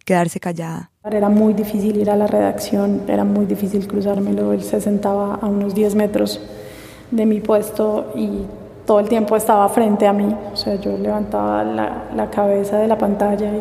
quedarse 0.06 0.40
callada. 0.40 0.92
Era 1.04 1.30
muy 1.30 1.54
difícil 1.54 1.98
ir 1.98 2.10
a 2.10 2.16
la 2.16 2.28
redacción, 2.28 3.02
era 3.08 3.24
muy 3.24 3.46
difícil 3.46 3.88
cruzármelo. 3.88 4.54
Él 4.54 4.64
se 4.64 4.80
sentaba 4.80 5.36
a 5.36 5.48
unos 5.48 5.76
10 5.76 5.96
metros 5.96 6.40
de 7.12 7.26
mi 7.26 7.42
puesto 7.42 8.14
y 8.16 8.30
todo 8.86 9.00
el 9.00 9.10
tiempo 9.10 9.36
estaba 9.36 9.68
frente 9.70 10.08
a 10.08 10.14
mí. 10.14 10.34
O 10.54 10.56
sea, 10.56 10.76
yo 10.76 10.98
levantaba 10.98 11.64
la, 11.64 12.10
la 12.16 12.30
cabeza 12.30 12.78
de 12.78 12.88
la 12.88 12.98
pantalla 12.98 13.52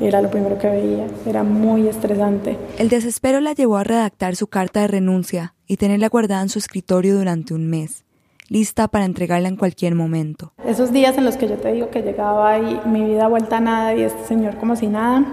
y 0.00 0.06
era 0.06 0.22
lo 0.22 0.30
primero 0.30 0.58
que 0.58 0.68
veía. 0.68 1.06
Era 1.26 1.42
muy 1.42 1.88
estresante. 1.88 2.56
El 2.78 2.88
desespero 2.88 3.40
la 3.40 3.52
llevó 3.52 3.76
a 3.76 3.84
redactar 3.84 4.36
su 4.36 4.46
carta 4.46 4.80
de 4.80 4.88
renuncia 4.88 5.54
y 5.66 5.76
tenerla 5.76 6.08
guardada 6.08 6.42
en 6.42 6.48
su 6.48 6.58
escritorio 6.58 7.16
durante 7.16 7.54
un 7.54 7.68
mes 7.68 8.04
lista 8.48 8.88
para 8.88 9.04
entregarla 9.04 9.48
en 9.48 9.56
cualquier 9.56 9.94
momento. 9.94 10.52
Esos 10.64 10.92
días 10.92 11.16
en 11.18 11.24
los 11.24 11.36
que 11.36 11.48
yo 11.48 11.56
te 11.56 11.72
digo 11.72 11.90
que 11.90 12.02
llegaba 12.02 12.58
y 12.58 12.80
mi 12.86 13.04
vida 13.04 13.28
vuelta 13.28 13.58
a 13.58 13.60
nada 13.60 13.94
y 13.94 14.02
este 14.02 14.24
señor 14.24 14.56
como 14.56 14.76
si 14.76 14.86
nada, 14.86 15.24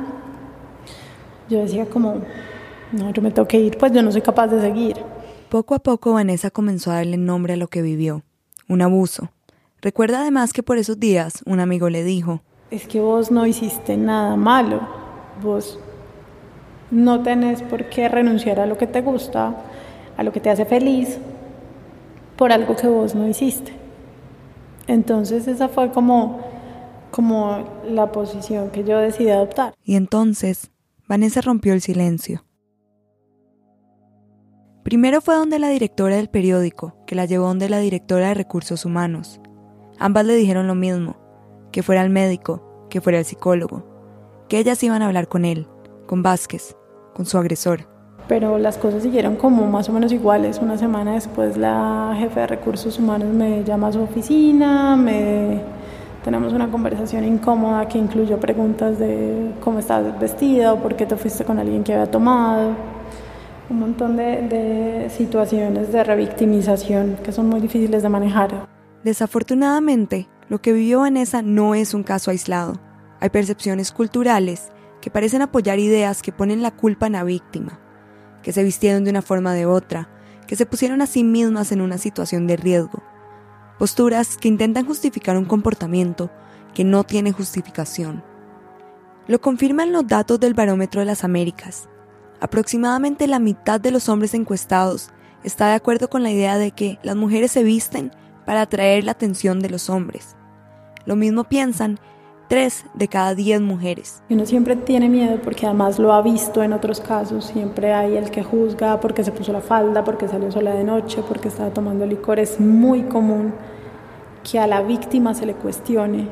yo 1.49 1.59
decía 1.59 1.85
como, 1.85 2.21
no, 2.91 3.11
yo 3.11 3.21
me 3.21 3.31
tengo 3.31 3.47
que 3.47 3.59
ir, 3.59 3.77
pues 3.77 3.91
yo 3.91 4.01
no 4.01 4.11
soy 4.11 4.21
capaz 4.21 4.47
de 4.47 4.61
seguir. 4.61 4.97
Poco 5.49 5.75
a 5.75 5.79
poco 5.79 6.13
Vanessa 6.13 6.49
comenzó 6.49 6.91
a 6.91 6.95
darle 6.95 7.17
nombre 7.17 7.53
a 7.53 7.57
lo 7.57 7.67
que 7.67 7.81
vivió, 7.81 8.23
un 8.67 8.81
abuso. 8.81 9.29
Recuerda 9.81 10.21
además 10.21 10.53
que 10.53 10.63
por 10.63 10.77
esos 10.77 10.99
días 10.99 11.43
un 11.45 11.59
amigo 11.59 11.89
le 11.89 12.03
dijo, 12.03 12.41
es 12.71 12.87
que 12.87 12.99
vos 12.99 13.31
no 13.31 13.45
hiciste 13.45 13.95
nada 13.97 14.35
malo, 14.35 14.81
vos 15.43 15.79
no 16.91 17.21
tenés 17.21 17.61
por 17.61 17.89
qué 17.89 18.09
renunciar 18.09 18.59
a 18.59 18.65
lo 18.65 18.77
que 18.77 18.87
te 18.87 19.01
gusta, 19.01 19.55
a 20.17 20.23
lo 20.23 20.31
que 20.31 20.39
te 20.39 20.49
hace 20.49 20.65
feliz, 20.65 21.19
por 22.35 22.51
algo 22.51 22.75
que 22.75 22.87
vos 22.87 23.15
no 23.15 23.27
hiciste. 23.27 23.73
Entonces 24.87 25.47
esa 25.47 25.67
fue 25.67 25.91
como, 25.91 26.41
como 27.11 27.63
la 27.87 28.11
posición 28.11 28.69
que 28.71 28.83
yo 28.83 28.99
decidí 28.99 29.29
adoptar. 29.29 29.73
Y 29.83 29.95
entonces 29.95 30.71
Vanessa 31.07 31.39
rompió 31.41 31.73
el 31.73 31.81
silencio. 31.81 32.43
Primero 34.83 35.21
fue 35.21 35.35
donde 35.35 35.59
la 35.59 35.69
directora 35.69 36.15
del 36.15 36.29
periódico, 36.29 36.95
que 37.05 37.13
la 37.13 37.25
llevó 37.25 37.45
donde 37.45 37.69
la 37.69 37.77
directora 37.77 38.29
de 38.29 38.33
recursos 38.33 38.85
humanos. 38.85 39.39
Ambas 39.99 40.25
le 40.25 40.35
dijeron 40.35 40.65
lo 40.65 40.73
mismo, 40.73 41.15
que 41.71 41.83
fuera 41.83 42.01
el 42.01 42.09
médico, 42.09 42.87
que 42.89 43.01
fuera 43.01 43.19
el 43.19 43.25
psicólogo, 43.25 43.85
que 44.49 44.57
ellas 44.57 44.81
iban 44.81 45.03
a 45.03 45.05
hablar 45.05 45.27
con 45.27 45.45
él, 45.45 45.67
con 46.07 46.23
Vázquez, 46.23 46.75
con 47.13 47.27
su 47.27 47.37
agresor. 47.37 47.87
Pero 48.27 48.57
las 48.57 48.79
cosas 48.79 49.03
siguieron 49.03 49.35
como 49.35 49.67
más 49.67 49.87
o 49.89 49.93
menos 49.93 50.11
iguales. 50.11 50.57
Una 50.59 50.75
semana 50.75 51.13
después 51.13 51.55
la 51.55 52.15
jefe 52.17 52.39
de 52.39 52.47
recursos 52.47 52.97
humanos 52.97 53.31
me 53.31 53.63
llama 53.63 53.89
a 53.89 53.91
su 53.91 54.01
oficina, 54.01 54.95
me 54.95 55.61
tenemos 56.25 56.53
una 56.53 56.71
conversación 56.71 57.23
incómoda 57.23 57.87
que 57.87 57.99
incluyó 57.99 58.39
preguntas 58.39 58.97
de 58.97 59.51
cómo 59.63 59.77
estás 59.77 60.19
vestida 60.19 60.73
o 60.73 60.81
por 60.81 60.95
qué 60.95 61.05
te 61.05 61.15
fuiste 61.15 61.45
con 61.45 61.59
alguien 61.59 61.83
que 61.83 61.93
había 61.93 62.09
tomado. 62.09 62.75
Un 63.69 63.79
montón 63.79 64.17
de, 64.17 64.41
de 64.41 65.09
situaciones 65.11 65.91
de 65.91 66.03
revictimización 66.03 67.19
que 67.23 67.31
son 67.31 67.47
muy 67.47 67.59
difíciles 67.59 68.01
de 68.01 68.09
manejar. 68.09 68.67
Desafortunadamente, 69.03 70.27
lo 70.49 70.59
que 70.63 70.73
vivió 70.73 71.01
Vanessa 71.01 71.43
no 71.43 71.75
es 71.75 71.93
un 71.93 72.01
caso 72.01 72.31
aislado. 72.31 72.73
Hay 73.19 73.29
percepciones 73.29 73.91
culturales 73.91 74.71
que 75.01 75.11
parecen 75.11 75.43
apoyar 75.43 75.77
ideas 75.77 76.23
que 76.23 76.31
ponen 76.31 76.63
la 76.63 76.71
culpa 76.71 77.05
en 77.05 77.13
la 77.13 77.23
víctima, 77.23 77.79
que 78.41 78.51
se 78.51 78.63
vistieron 78.63 79.03
de 79.03 79.11
una 79.11 79.21
forma 79.21 79.51
o 79.51 79.53
de 79.53 79.67
otra, 79.67 80.09
que 80.47 80.55
se 80.55 80.65
pusieron 80.65 81.03
a 81.03 81.05
sí 81.05 81.23
mismas 81.23 81.71
en 81.71 81.81
una 81.81 81.99
situación 81.99 82.47
de 82.47 82.57
riesgo 82.57 83.03
posturas 83.77 84.37
que 84.37 84.47
intentan 84.47 84.85
justificar 84.85 85.37
un 85.37 85.45
comportamiento 85.45 86.31
que 86.73 86.83
no 86.83 87.03
tiene 87.03 87.31
justificación. 87.31 88.23
Lo 89.27 89.41
confirman 89.41 89.91
los 89.91 90.07
datos 90.07 90.39
del 90.39 90.53
Barómetro 90.53 91.01
de 91.01 91.05
las 91.05 91.23
Américas. 91.23 91.89
Aproximadamente 92.39 93.27
la 93.27 93.39
mitad 93.39 93.79
de 93.79 93.91
los 93.91 94.07
hombres 94.09 94.33
encuestados 94.33 95.09
está 95.43 95.69
de 95.69 95.75
acuerdo 95.75 96.09
con 96.09 96.23
la 96.23 96.31
idea 96.31 96.57
de 96.57 96.71
que 96.71 96.99
las 97.01 97.15
mujeres 97.15 97.51
se 97.51 97.63
visten 97.63 98.11
para 98.45 98.61
atraer 98.61 99.03
la 99.03 99.13
atención 99.13 99.59
de 99.59 99.69
los 99.69 99.89
hombres. 99.89 100.35
Lo 101.05 101.15
mismo 101.15 101.43
piensan 101.45 101.99
3 102.47 102.85
de 102.93 103.07
cada 103.07 103.35
10 103.35 103.61
mujeres. 103.61 104.21
Uno 104.29 104.45
siempre 104.45 104.75
tiene 104.75 105.09
miedo 105.09 105.39
porque 105.43 105.65
además 105.65 105.99
lo 105.99 106.13
ha 106.13 106.21
visto 106.21 106.63
en 106.63 106.73
otros 106.73 107.01
casos, 107.01 107.45
siempre 107.45 107.93
hay 107.93 108.17
el 108.17 108.29
que 108.31 108.43
juzga 108.43 108.99
porque 108.99 109.23
se 109.23 109.31
puso 109.31 109.51
la 109.51 109.61
falda, 109.61 110.03
porque 110.03 110.27
salió 110.27 110.51
sola 110.51 110.73
de 110.73 110.83
noche, 110.83 111.23
porque 111.27 111.47
estaba 111.47 111.71
tomando 111.71 112.05
licor. 112.05 112.39
Es 112.39 112.59
muy 112.59 113.03
común 113.03 113.53
que 114.43 114.59
a 114.59 114.67
la 114.67 114.81
víctima 114.81 115.33
se 115.33 115.45
le 115.45 115.53
cuestione 115.53 116.27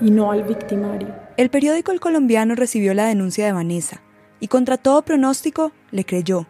y 0.00 0.10
no 0.10 0.30
al 0.32 0.42
victimario. 0.42 1.08
El 1.36 1.48
periódico 1.48 1.92
El 1.92 2.00
Colombiano 2.00 2.54
recibió 2.54 2.92
la 2.92 3.06
denuncia 3.06 3.46
de 3.46 3.52
Vanessa 3.52 4.02
y 4.38 4.48
contra 4.48 4.76
todo 4.76 5.02
pronóstico 5.02 5.72
le 5.90 6.04
creyó, 6.04 6.46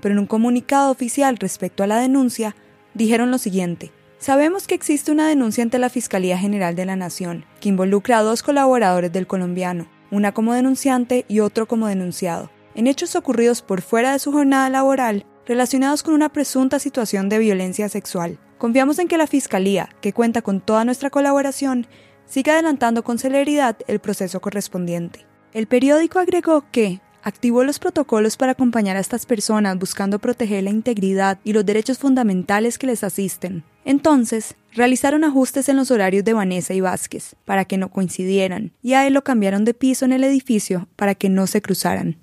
pero 0.00 0.12
en 0.12 0.18
un 0.18 0.26
comunicado 0.26 0.90
oficial 0.90 1.36
respecto 1.38 1.82
a 1.82 1.86
la 1.86 1.98
denuncia 1.98 2.54
dijeron 2.92 3.30
lo 3.30 3.38
siguiente. 3.38 3.92
Sabemos 4.26 4.66
que 4.66 4.74
existe 4.74 5.12
una 5.12 5.28
denuncia 5.28 5.62
ante 5.62 5.78
la 5.78 5.88
Fiscalía 5.88 6.36
General 6.36 6.74
de 6.74 6.84
la 6.84 6.96
Nación 6.96 7.44
que 7.60 7.68
involucra 7.68 8.18
a 8.18 8.22
dos 8.24 8.42
colaboradores 8.42 9.12
del 9.12 9.28
colombiano, 9.28 9.86
una 10.10 10.32
como 10.32 10.52
denunciante 10.52 11.24
y 11.28 11.38
otro 11.38 11.68
como 11.68 11.86
denunciado, 11.86 12.50
en 12.74 12.88
hechos 12.88 13.14
ocurridos 13.14 13.62
por 13.62 13.82
fuera 13.82 14.10
de 14.10 14.18
su 14.18 14.32
jornada 14.32 14.68
laboral 14.68 15.24
relacionados 15.46 16.02
con 16.02 16.12
una 16.12 16.28
presunta 16.28 16.80
situación 16.80 17.28
de 17.28 17.38
violencia 17.38 17.88
sexual. 17.88 18.40
Confiamos 18.58 18.98
en 18.98 19.06
que 19.06 19.16
la 19.16 19.28
Fiscalía, 19.28 19.90
que 20.00 20.12
cuenta 20.12 20.42
con 20.42 20.60
toda 20.60 20.84
nuestra 20.84 21.08
colaboración, 21.08 21.86
siga 22.24 22.54
adelantando 22.54 23.04
con 23.04 23.20
celeridad 23.20 23.76
el 23.86 24.00
proceso 24.00 24.40
correspondiente. 24.40 25.24
El 25.52 25.68
periódico 25.68 26.18
agregó 26.18 26.64
que, 26.72 27.00
activó 27.22 27.62
los 27.62 27.78
protocolos 27.78 28.36
para 28.36 28.52
acompañar 28.52 28.96
a 28.96 29.00
estas 29.00 29.24
personas 29.24 29.78
buscando 29.78 30.18
proteger 30.18 30.64
la 30.64 30.70
integridad 30.70 31.38
y 31.44 31.52
los 31.52 31.64
derechos 31.64 31.98
fundamentales 31.98 32.76
que 32.76 32.88
les 32.88 33.04
asisten. 33.04 33.62
Entonces, 33.86 34.56
realizaron 34.72 35.22
ajustes 35.22 35.68
en 35.68 35.76
los 35.76 35.92
horarios 35.92 36.24
de 36.24 36.32
Vanessa 36.32 36.74
y 36.74 36.80
Vázquez 36.80 37.36
para 37.44 37.64
que 37.64 37.78
no 37.78 37.88
coincidieran, 37.88 38.72
y 38.82 38.94
a 38.94 39.06
él 39.06 39.14
lo 39.14 39.22
cambiaron 39.22 39.64
de 39.64 39.74
piso 39.74 40.04
en 40.04 40.12
el 40.12 40.24
edificio 40.24 40.88
para 40.96 41.14
que 41.14 41.28
no 41.28 41.46
se 41.46 41.62
cruzaran. 41.62 42.18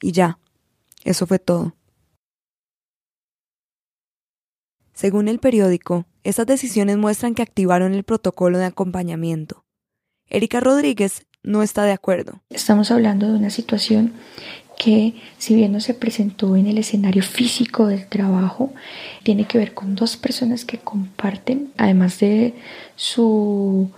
Y 0.00 0.12
ya, 0.12 0.38
eso 1.02 1.26
fue 1.26 1.40
todo. 1.40 1.74
Según 4.92 5.26
el 5.26 5.40
periódico, 5.40 6.06
estas 6.22 6.46
decisiones 6.46 6.96
muestran 6.96 7.34
que 7.34 7.42
activaron 7.42 7.92
el 7.92 8.04
protocolo 8.04 8.58
de 8.58 8.66
acompañamiento. 8.66 9.64
Erika 10.28 10.60
Rodríguez 10.60 11.26
no 11.42 11.64
está 11.64 11.82
de 11.82 11.92
acuerdo. 11.92 12.40
Estamos 12.50 12.92
hablando 12.92 13.26
de 13.26 13.36
una 13.36 13.50
situación 13.50 14.12
que 14.78 15.14
si 15.38 15.54
bien 15.54 15.72
no 15.72 15.80
se 15.80 15.94
presentó 15.94 16.56
en 16.56 16.66
el 16.66 16.78
escenario 16.78 17.22
físico 17.22 17.86
del 17.86 18.06
trabajo, 18.06 18.72
tiene 19.22 19.46
que 19.46 19.58
ver 19.58 19.74
con 19.74 19.94
dos 19.94 20.16
personas 20.16 20.64
que 20.64 20.78
comparten, 20.78 21.70
además 21.76 22.18
de 22.20 22.54
su 22.96 23.90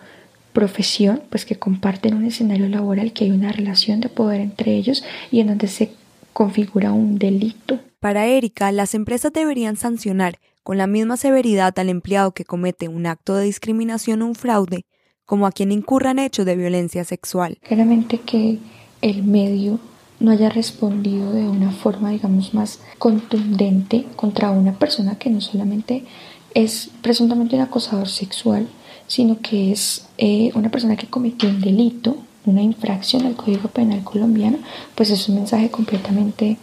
profesión, 0.53 1.23
pues 1.29 1.45
que 1.45 1.57
comparten 1.57 2.15
un 2.15 2.25
escenario 2.25 2.69
laboral, 2.69 3.13
que 3.13 3.25
hay 3.25 3.31
una 3.31 3.53
relación 3.53 4.01
de 4.01 4.09
poder 4.09 4.41
entre 4.41 4.75
ellos 4.75 5.05
y 5.31 5.41
en 5.41 5.49
donde 5.49 5.69
se 5.69 5.93
configura 6.33 6.93
un 6.93 7.19
delito. 7.19 7.81
Para 8.01 8.27
Erika, 8.27 8.73
las 8.73 8.95
empresas 8.95 9.33
deberían 9.33 9.77
sancionar 9.77 10.39
con 10.63 10.79
la 10.79 10.87
misma 10.87 11.17
severidad 11.17 11.79
al 11.79 11.89
empleado 11.89 12.33
que 12.33 12.45
comete 12.45 12.89
un 12.89 13.07
acto 13.07 13.35
de 13.35 13.45
discriminación 13.45 14.23
o 14.23 14.27
un 14.27 14.35
fraude 14.35 14.85
como 15.27 15.47
a 15.47 15.53
quien 15.53 15.73
incurran 15.73 16.19
hechos 16.19 16.47
de 16.47 16.57
violencia 16.57 17.05
sexual. 17.05 17.59
Claramente 17.63 18.21
que 18.21 18.59
el 19.03 19.25
medio 19.25 19.79
no 20.21 20.31
haya 20.31 20.49
respondido 20.49 21.33
de 21.33 21.49
una 21.49 21.71
forma, 21.71 22.11
digamos, 22.11 22.55
más 22.55 22.81
contundente 22.99 24.07
contra 24.17 24.51
una 24.51 24.79
persona 24.79 25.19
que 25.19 25.31
no 25.31 25.41
solamente 25.41 26.05
es 26.55 26.91
presuntamente 27.03 27.57
un 27.57 27.63
acosador 27.63 28.09
sexual, 28.09 28.67
sino 29.07 29.41
que 29.41 29.73
es 29.73 30.07
eh, 30.19 30.51
una 30.55 30.71
persona 30.71 30.97
que 30.97 31.07
cometió 31.07 31.49
un 31.49 31.61
delito, 31.61 32.17
una 32.47 32.63
infracción 32.63 33.27
al 33.27 33.37
Código 33.37 33.69
Penal 33.69 34.03
colombiano, 34.05 34.59
pues 34.95 35.11
es 35.11 35.29
un 35.29 35.37
mensaje 35.37 35.71
completamente 35.71 36.57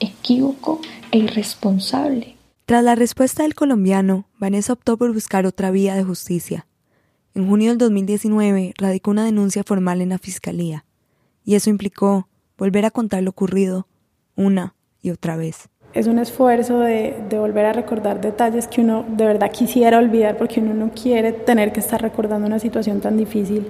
equívoco 0.00 0.80
e 1.10 1.18
irresponsable. 1.18 2.36
Tras 2.66 2.84
la 2.84 2.94
respuesta 2.94 3.42
del 3.42 3.54
colombiano, 3.54 4.26
Vanessa 4.38 4.72
optó 4.72 4.96
por 4.96 5.12
buscar 5.12 5.46
otra 5.46 5.70
vía 5.70 5.94
de 5.94 6.04
justicia. 6.04 6.66
En 7.34 7.48
junio 7.48 7.70
del 7.70 7.78
2019 7.78 8.74
radicó 8.76 9.10
una 9.10 9.24
denuncia 9.24 9.64
formal 9.64 10.00
en 10.00 10.10
la 10.10 10.18
Fiscalía, 10.18 10.84
y 11.44 11.54
eso 11.54 11.70
implicó 11.70 12.28
volver 12.62 12.84
a 12.84 12.92
contar 12.92 13.24
lo 13.24 13.30
ocurrido 13.30 13.88
una 14.36 14.76
y 15.02 15.10
otra 15.10 15.36
vez. 15.36 15.68
Es 15.94 16.06
un 16.06 16.20
esfuerzo 16.20 16.78
de, 16.78 17.12
volver 17.32 17.64
a 17.64 17.72
recordar 17.72 18.20
detalles 18.20 18.68
que 18.68 18.82
uno 18.82 19.04
de 19.08 19.26
verdad 19.26 19.50
quisiera 19.50 19.98
olvidar 19.98 20.36
porque 20.36 20.60
uno 20.60 20.72
no 20.72 20.92
quiere 20.92 21.32
tener 21.32 21.72
que 21.72 21.80
estar 21.80 22.00
recordando 22.00 22.46
una 22.46 22.60
situación 22.60 23.00
tan 23.00 23.16
difícil. 23.16 23.66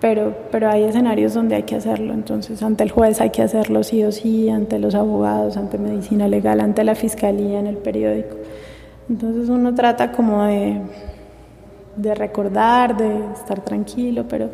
Pero, 0.00 0.36
pero 0.50 0.68
hay 0.70 0.82
escenarios 0.82 1.34
donde 1.34 1.54
hay 1.54 1.62
que 1.62 1.76
hacerlo, 1.76 2.12
entonces 2.14 2.64
ante 2.64 2.82
el 2.82 2.90
juez 2.90 3.20
hay 3.20 3.30
que 3.30 3.42
hacerlo 3.42 3.84
sí 3.84 4.02
o 4.02 4.10
sí, 4.10 4.50
ante 4.50 4.80
los 4.80 4.96
abogados, 4.96 5.56
ante 5.56 5.78
medicina 5.78 6.26
legal, 6.26 6.58
ante 6.58 6.82
la 6.82 6.96
fiscalía, 6.96 7.60
en 7.60 7.68
el 7.68 7.76
periódico. 7.76 8.36
Entonces 9.08 9.48
uno 9.48 9.72
trata 9.72 10.10
como 10.10 10.42
de, 10.42 10.80
de 11.94 12.14
recordar, 12.16 12.96
de 12.96 13.32
estar 13.34 13.60
tranquilo, 13.60 14.24
pero 14.28 14.50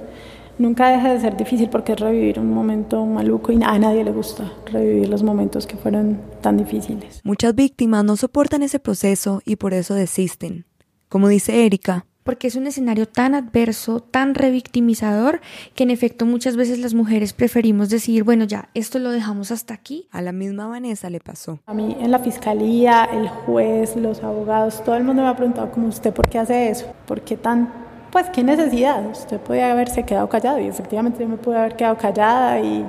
nunca 0.61 0.91
deja 0.91 1.13
de 1.13 1.21
ser 1.21 1.37
difícil 1.37 1.69
porque 1.69 1.93
es 1.93 2.01
revivir 2.01 2.39
un 2.39 2.53
momento 2.53 3.05
maluco 3.07 3.51
y 3.51 3.61
a 3.63 3.79
nadie 3.79 4.05
le 4.05 4.13
gusta 4.13 4.53
revivir 4.67 5.09
los 5.09 5.23
momentos 5.23 5.67
que 5.67 5.77
fueron 5.77 6.21
tan 6.41 6.57
difíciles. 6.57 7.21
Muchas 7.25 7.55
víctimas 7.55 8.05
no 8.05 8.17
soportan 8.17 8.63
ese 8.63 8.79
proceso 8.79 9.41
y 9.45 9.57
por 9.57 9.75
eso 9.75 9.95
desisten. 9.95 10.67
Como 11.09 11.29
dice 11.29 11.67
Erika, 11.67 12.07
porque 12.23 12.47
es 12.47 12.55
un 12.55 12.67
escenario 12.67 13.09
tan 13.09 13.35
adverso, 13.35 14.01
tan 14.01 14.35
revictimizador, 14.35 15.41
que 15.75 15.83
en 15.83 15.91
efecto 15.91 16.27
muchas 16.27 16.55
veces 16.55 16.79
las 16.79 16.95
mujeres 16.95 17.33
preferimos 17.33 17.89
decir, 17.89 18.23
bueno, 18.23 18.45
ya, 18.45 18.69
esto 18.75 18.99
lo 18.99 19.11
dejamos 19.11 19.51
hasta 19.51 19.75
aquí. 19.75 20.07
A 20.13 20.23
la 20.23 20.31
misma 20.31 20.69
Vanessa 20.69 21.11
le 21.11 21.19
pasó. 21.21 21.59
A 21.67 21.75
mí 21.75 21.97
en 21.99 22.11
la 22.11 22.19
fiscalía, 22.19 23.09
el 23.13 23.29
juez, 23.29 23.97
los 23.97 24.23
abogados, 24.23 24.85
todo 24.85 24.95
el 24.97 25.05
mundo 25.05 25.23
me 25.23 25.29
ha 25.29 25.37
preguntado 25.37 25.73
como 25.73 25.89
usted, 25.89 26.13
¿por 26.13 26.29
qué 26.29 26.39
hace 26.39 26.71
eso? 26.71 26.87
¿Por 27.07 27.23
qué 27.23 27.37
tan, 27.37 27.73
pues, 28.11 28.31
qué 28.31 28.43
necesidad? 28.43 29.07
Usted 29.11 29.39
podía 29.39 29.71
haberse 29.73 30.05
quedado 30.05 30.29
callado 30.29 30.59
y 30.59 30.67
efectivamente 30.67 31.23
yo 31.23 31.29
me 31.29 31.37
pude 31.37 31.59
haber 31.59 31.77
quedado 31.77 31.97
callada 31.97 32.61
y 32.61 32.85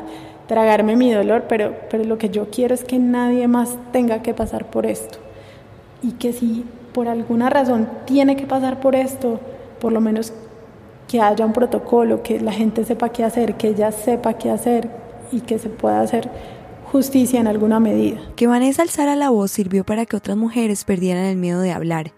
tragarme 0.48 0.96
mi 0.96 1.12
dolor, 1.12 1.46
pero, 1.48 1.76
pero 1.90 2.04
lo 2.04 2.18
que 2.18 2.30
yo 2.30 2.50
quiero 2.50 2.74
es 2.74 2.84
que 2.84 3.00
nadie 3.00 3.48
más 3.48 3.78
tenga 3.92 4.22
que 4.22 4.34
pasar 4.34 4.66
por 4.66 4.86
esto. 4.86 5.20
Y 6.04 6.14
que 6.14 6.34
si 6.34 6.66
por 6.94 7.08
alguna 7.08 7.50
razón 7.50 7.88
tiene 8.06 8.36
que 8.36 8.46
pasar 8.46 8.80
por 8.80 8.96
esto, 8.96 9.40
por 9.80 9.94
lo 9.94 10.02
menos 10.02 10.34
que 11.08 11.22
haya 11.22 11.46
un 11.46 11.54
protocolo, 11.54 12.24
que 12.24 12.40
la 12.40 12.52
gente 12.52 12.84
sepa 12.84 13.10
qué 13.10 13.24
hacer, 13.24 13.56
que 13.56 13.70
ella 13.70 13.92
sepa 13.92 14.34
qué 14.34 14.50
hacer 14.50 14.90
y 15.32 15.42
que 15.42 15.60
se 15.60 15.70
pueda 15.70 16.02
hacer 16.02 16.30
justicia 16.92 17.40
en 17.40 17.48
alguna 17.48 17.80
medida. 17.80 18.20
Que 18.36 18.48
Vanessa 18.48 18.82
alzara 18.82 19.16
la 19.16 19.30
voz 19.30 19.52
sirvió 19.52 19.86
para 19.86 20.06
que 20.06 20.18
otras 20.18 20.36
mujeres 20.36 20.84
perdieran 20.84 21.26
el 21.26 21.38
miedo 21.38 21.62
de 21.62 21.72
hablar, 21.72 22.14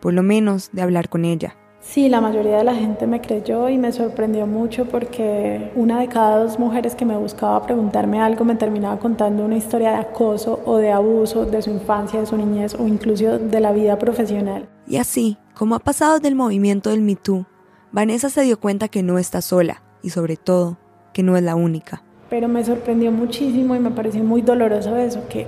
por 0.00 0.12
lo 0.12 0.22
menos 0.22 0.70
de 0.72 0.82
hablar 0.82 1.08
con 1.08 1.24
ella. 1.24 1.56
Sí, 1.90 2.10
la 2.10 2.20
mayoría 2.20 2.58
de 2.58 2.64
la 2.64 2.74
gente 2.74 3.06
me 3.06 3.22
creyó 3.22 3.70
y 3.70 3.78
me 3.78 3.92
sorprendió 3.92 4.46
mucho 4.46 4.84
porque 4.84 5.72
una 5.74 6.00
de 6.00 6.08
cada 6.08 6.44
dos 6.44 6.58
mujeres 6.58 6.94
que 6.94 7.06
me 7.06 7.16
buscaba 7.16 7.62
preguntarme 7.62 8.20
algo 8.20 8.44
me 8.44 8.56
terminaba 8.56 8.98
contando 8.98 9.42
una 9.42 9.56
historia 9.56 9.92
de 9.92 9.96
acoso 9.96 10.60
o 10.66 10.76
de 10.76 10.92
abuso 10.92 11.46
de 11.46 11.62
su 11.62 11.70
infancia, 11.70 12.20
de 12.20 12.26
su 12.26 12.36
niñez 12.36 12.74
o 12.74 12.86
incluso 12.86 13.38
de 13.38 13.60
la 13.60 13.72
vida 13.72 13.98
profesional. 13.98 14.68
Y 14.86 14.98
así, 14.98 15.38
como 15.54 15.76
ha 15.76 15.78
pasado 15.78 16.18
del 16.20 16.34
movimiento 16.34 16.90
del 16.90 17.00
Me 17.00 17.16
Too, 17.16 17.46
Vanessa 17.90 18.28
se 18.28 18.42
dio 18.42 18.60
cuenta 18.60 18.88
que 18.88 19.02
no 19.02 19.18
está 19.18 19.40
sola 19.40 19.82
y 20.02 20.10
sobre 20.10 20.36
todo 20.36 20.76
que 21.14 21.22
no 21.22 21.38
es 21.38 21.42
la 21.42 21.56
única. 21.56 22.02
Pero 22.28 22.48
me 22.48 22.62
sorprendió 22.66 23.10
muchísimo 23.12 23.74
y 23.74 23.80
me 23.80 23.90
pareció 23.90 24.22
muy 24.22 24.42
doloroso 24.42 24.94
eso, 24.98 25.26
que 25.30 25.46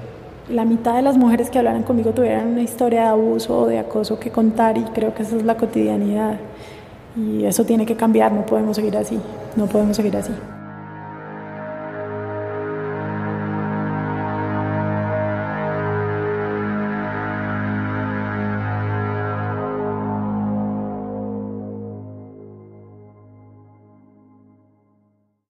la 0.50 0.64
mitad 0.64 0.94
de 0.94 1.02
las 1.02 1.16
mujeres 1.16 1.50
que 1.50 1.58
hablaran 1.58 1.82
conmigo 1.82 2.12
tuvieran 2.12 2.48
una 2.48 2.62
historia 2.62 3.02
de 3.02 3.08
abuso 3.08 3.60
o 3.60 3.66
de 3.66 3.78
acoso 3.78 4.18
que 4.18 4.30
contar 4.30 4.76
y 4.76 4.82
creo 4.82 5.14
que 5.14 5.22
esa 5.22 5.36
es 5.36 5.44
la 5.44 5.56
cotidianidad. 5.56 6.38
Y 7.16 7.44
eso 7.44 7.64
tiene 7.64 7.86
que 7.86 7.96
cambiar, 7.96 8.32
no 8.32 8.46
podemos 8.46 8.76
seguir 8.76 8.96
así, 8.96 9.18
no 9.56 9.66
podemos 9.66 9.96
seguir 9.96 10.16
así. 10.16 10.32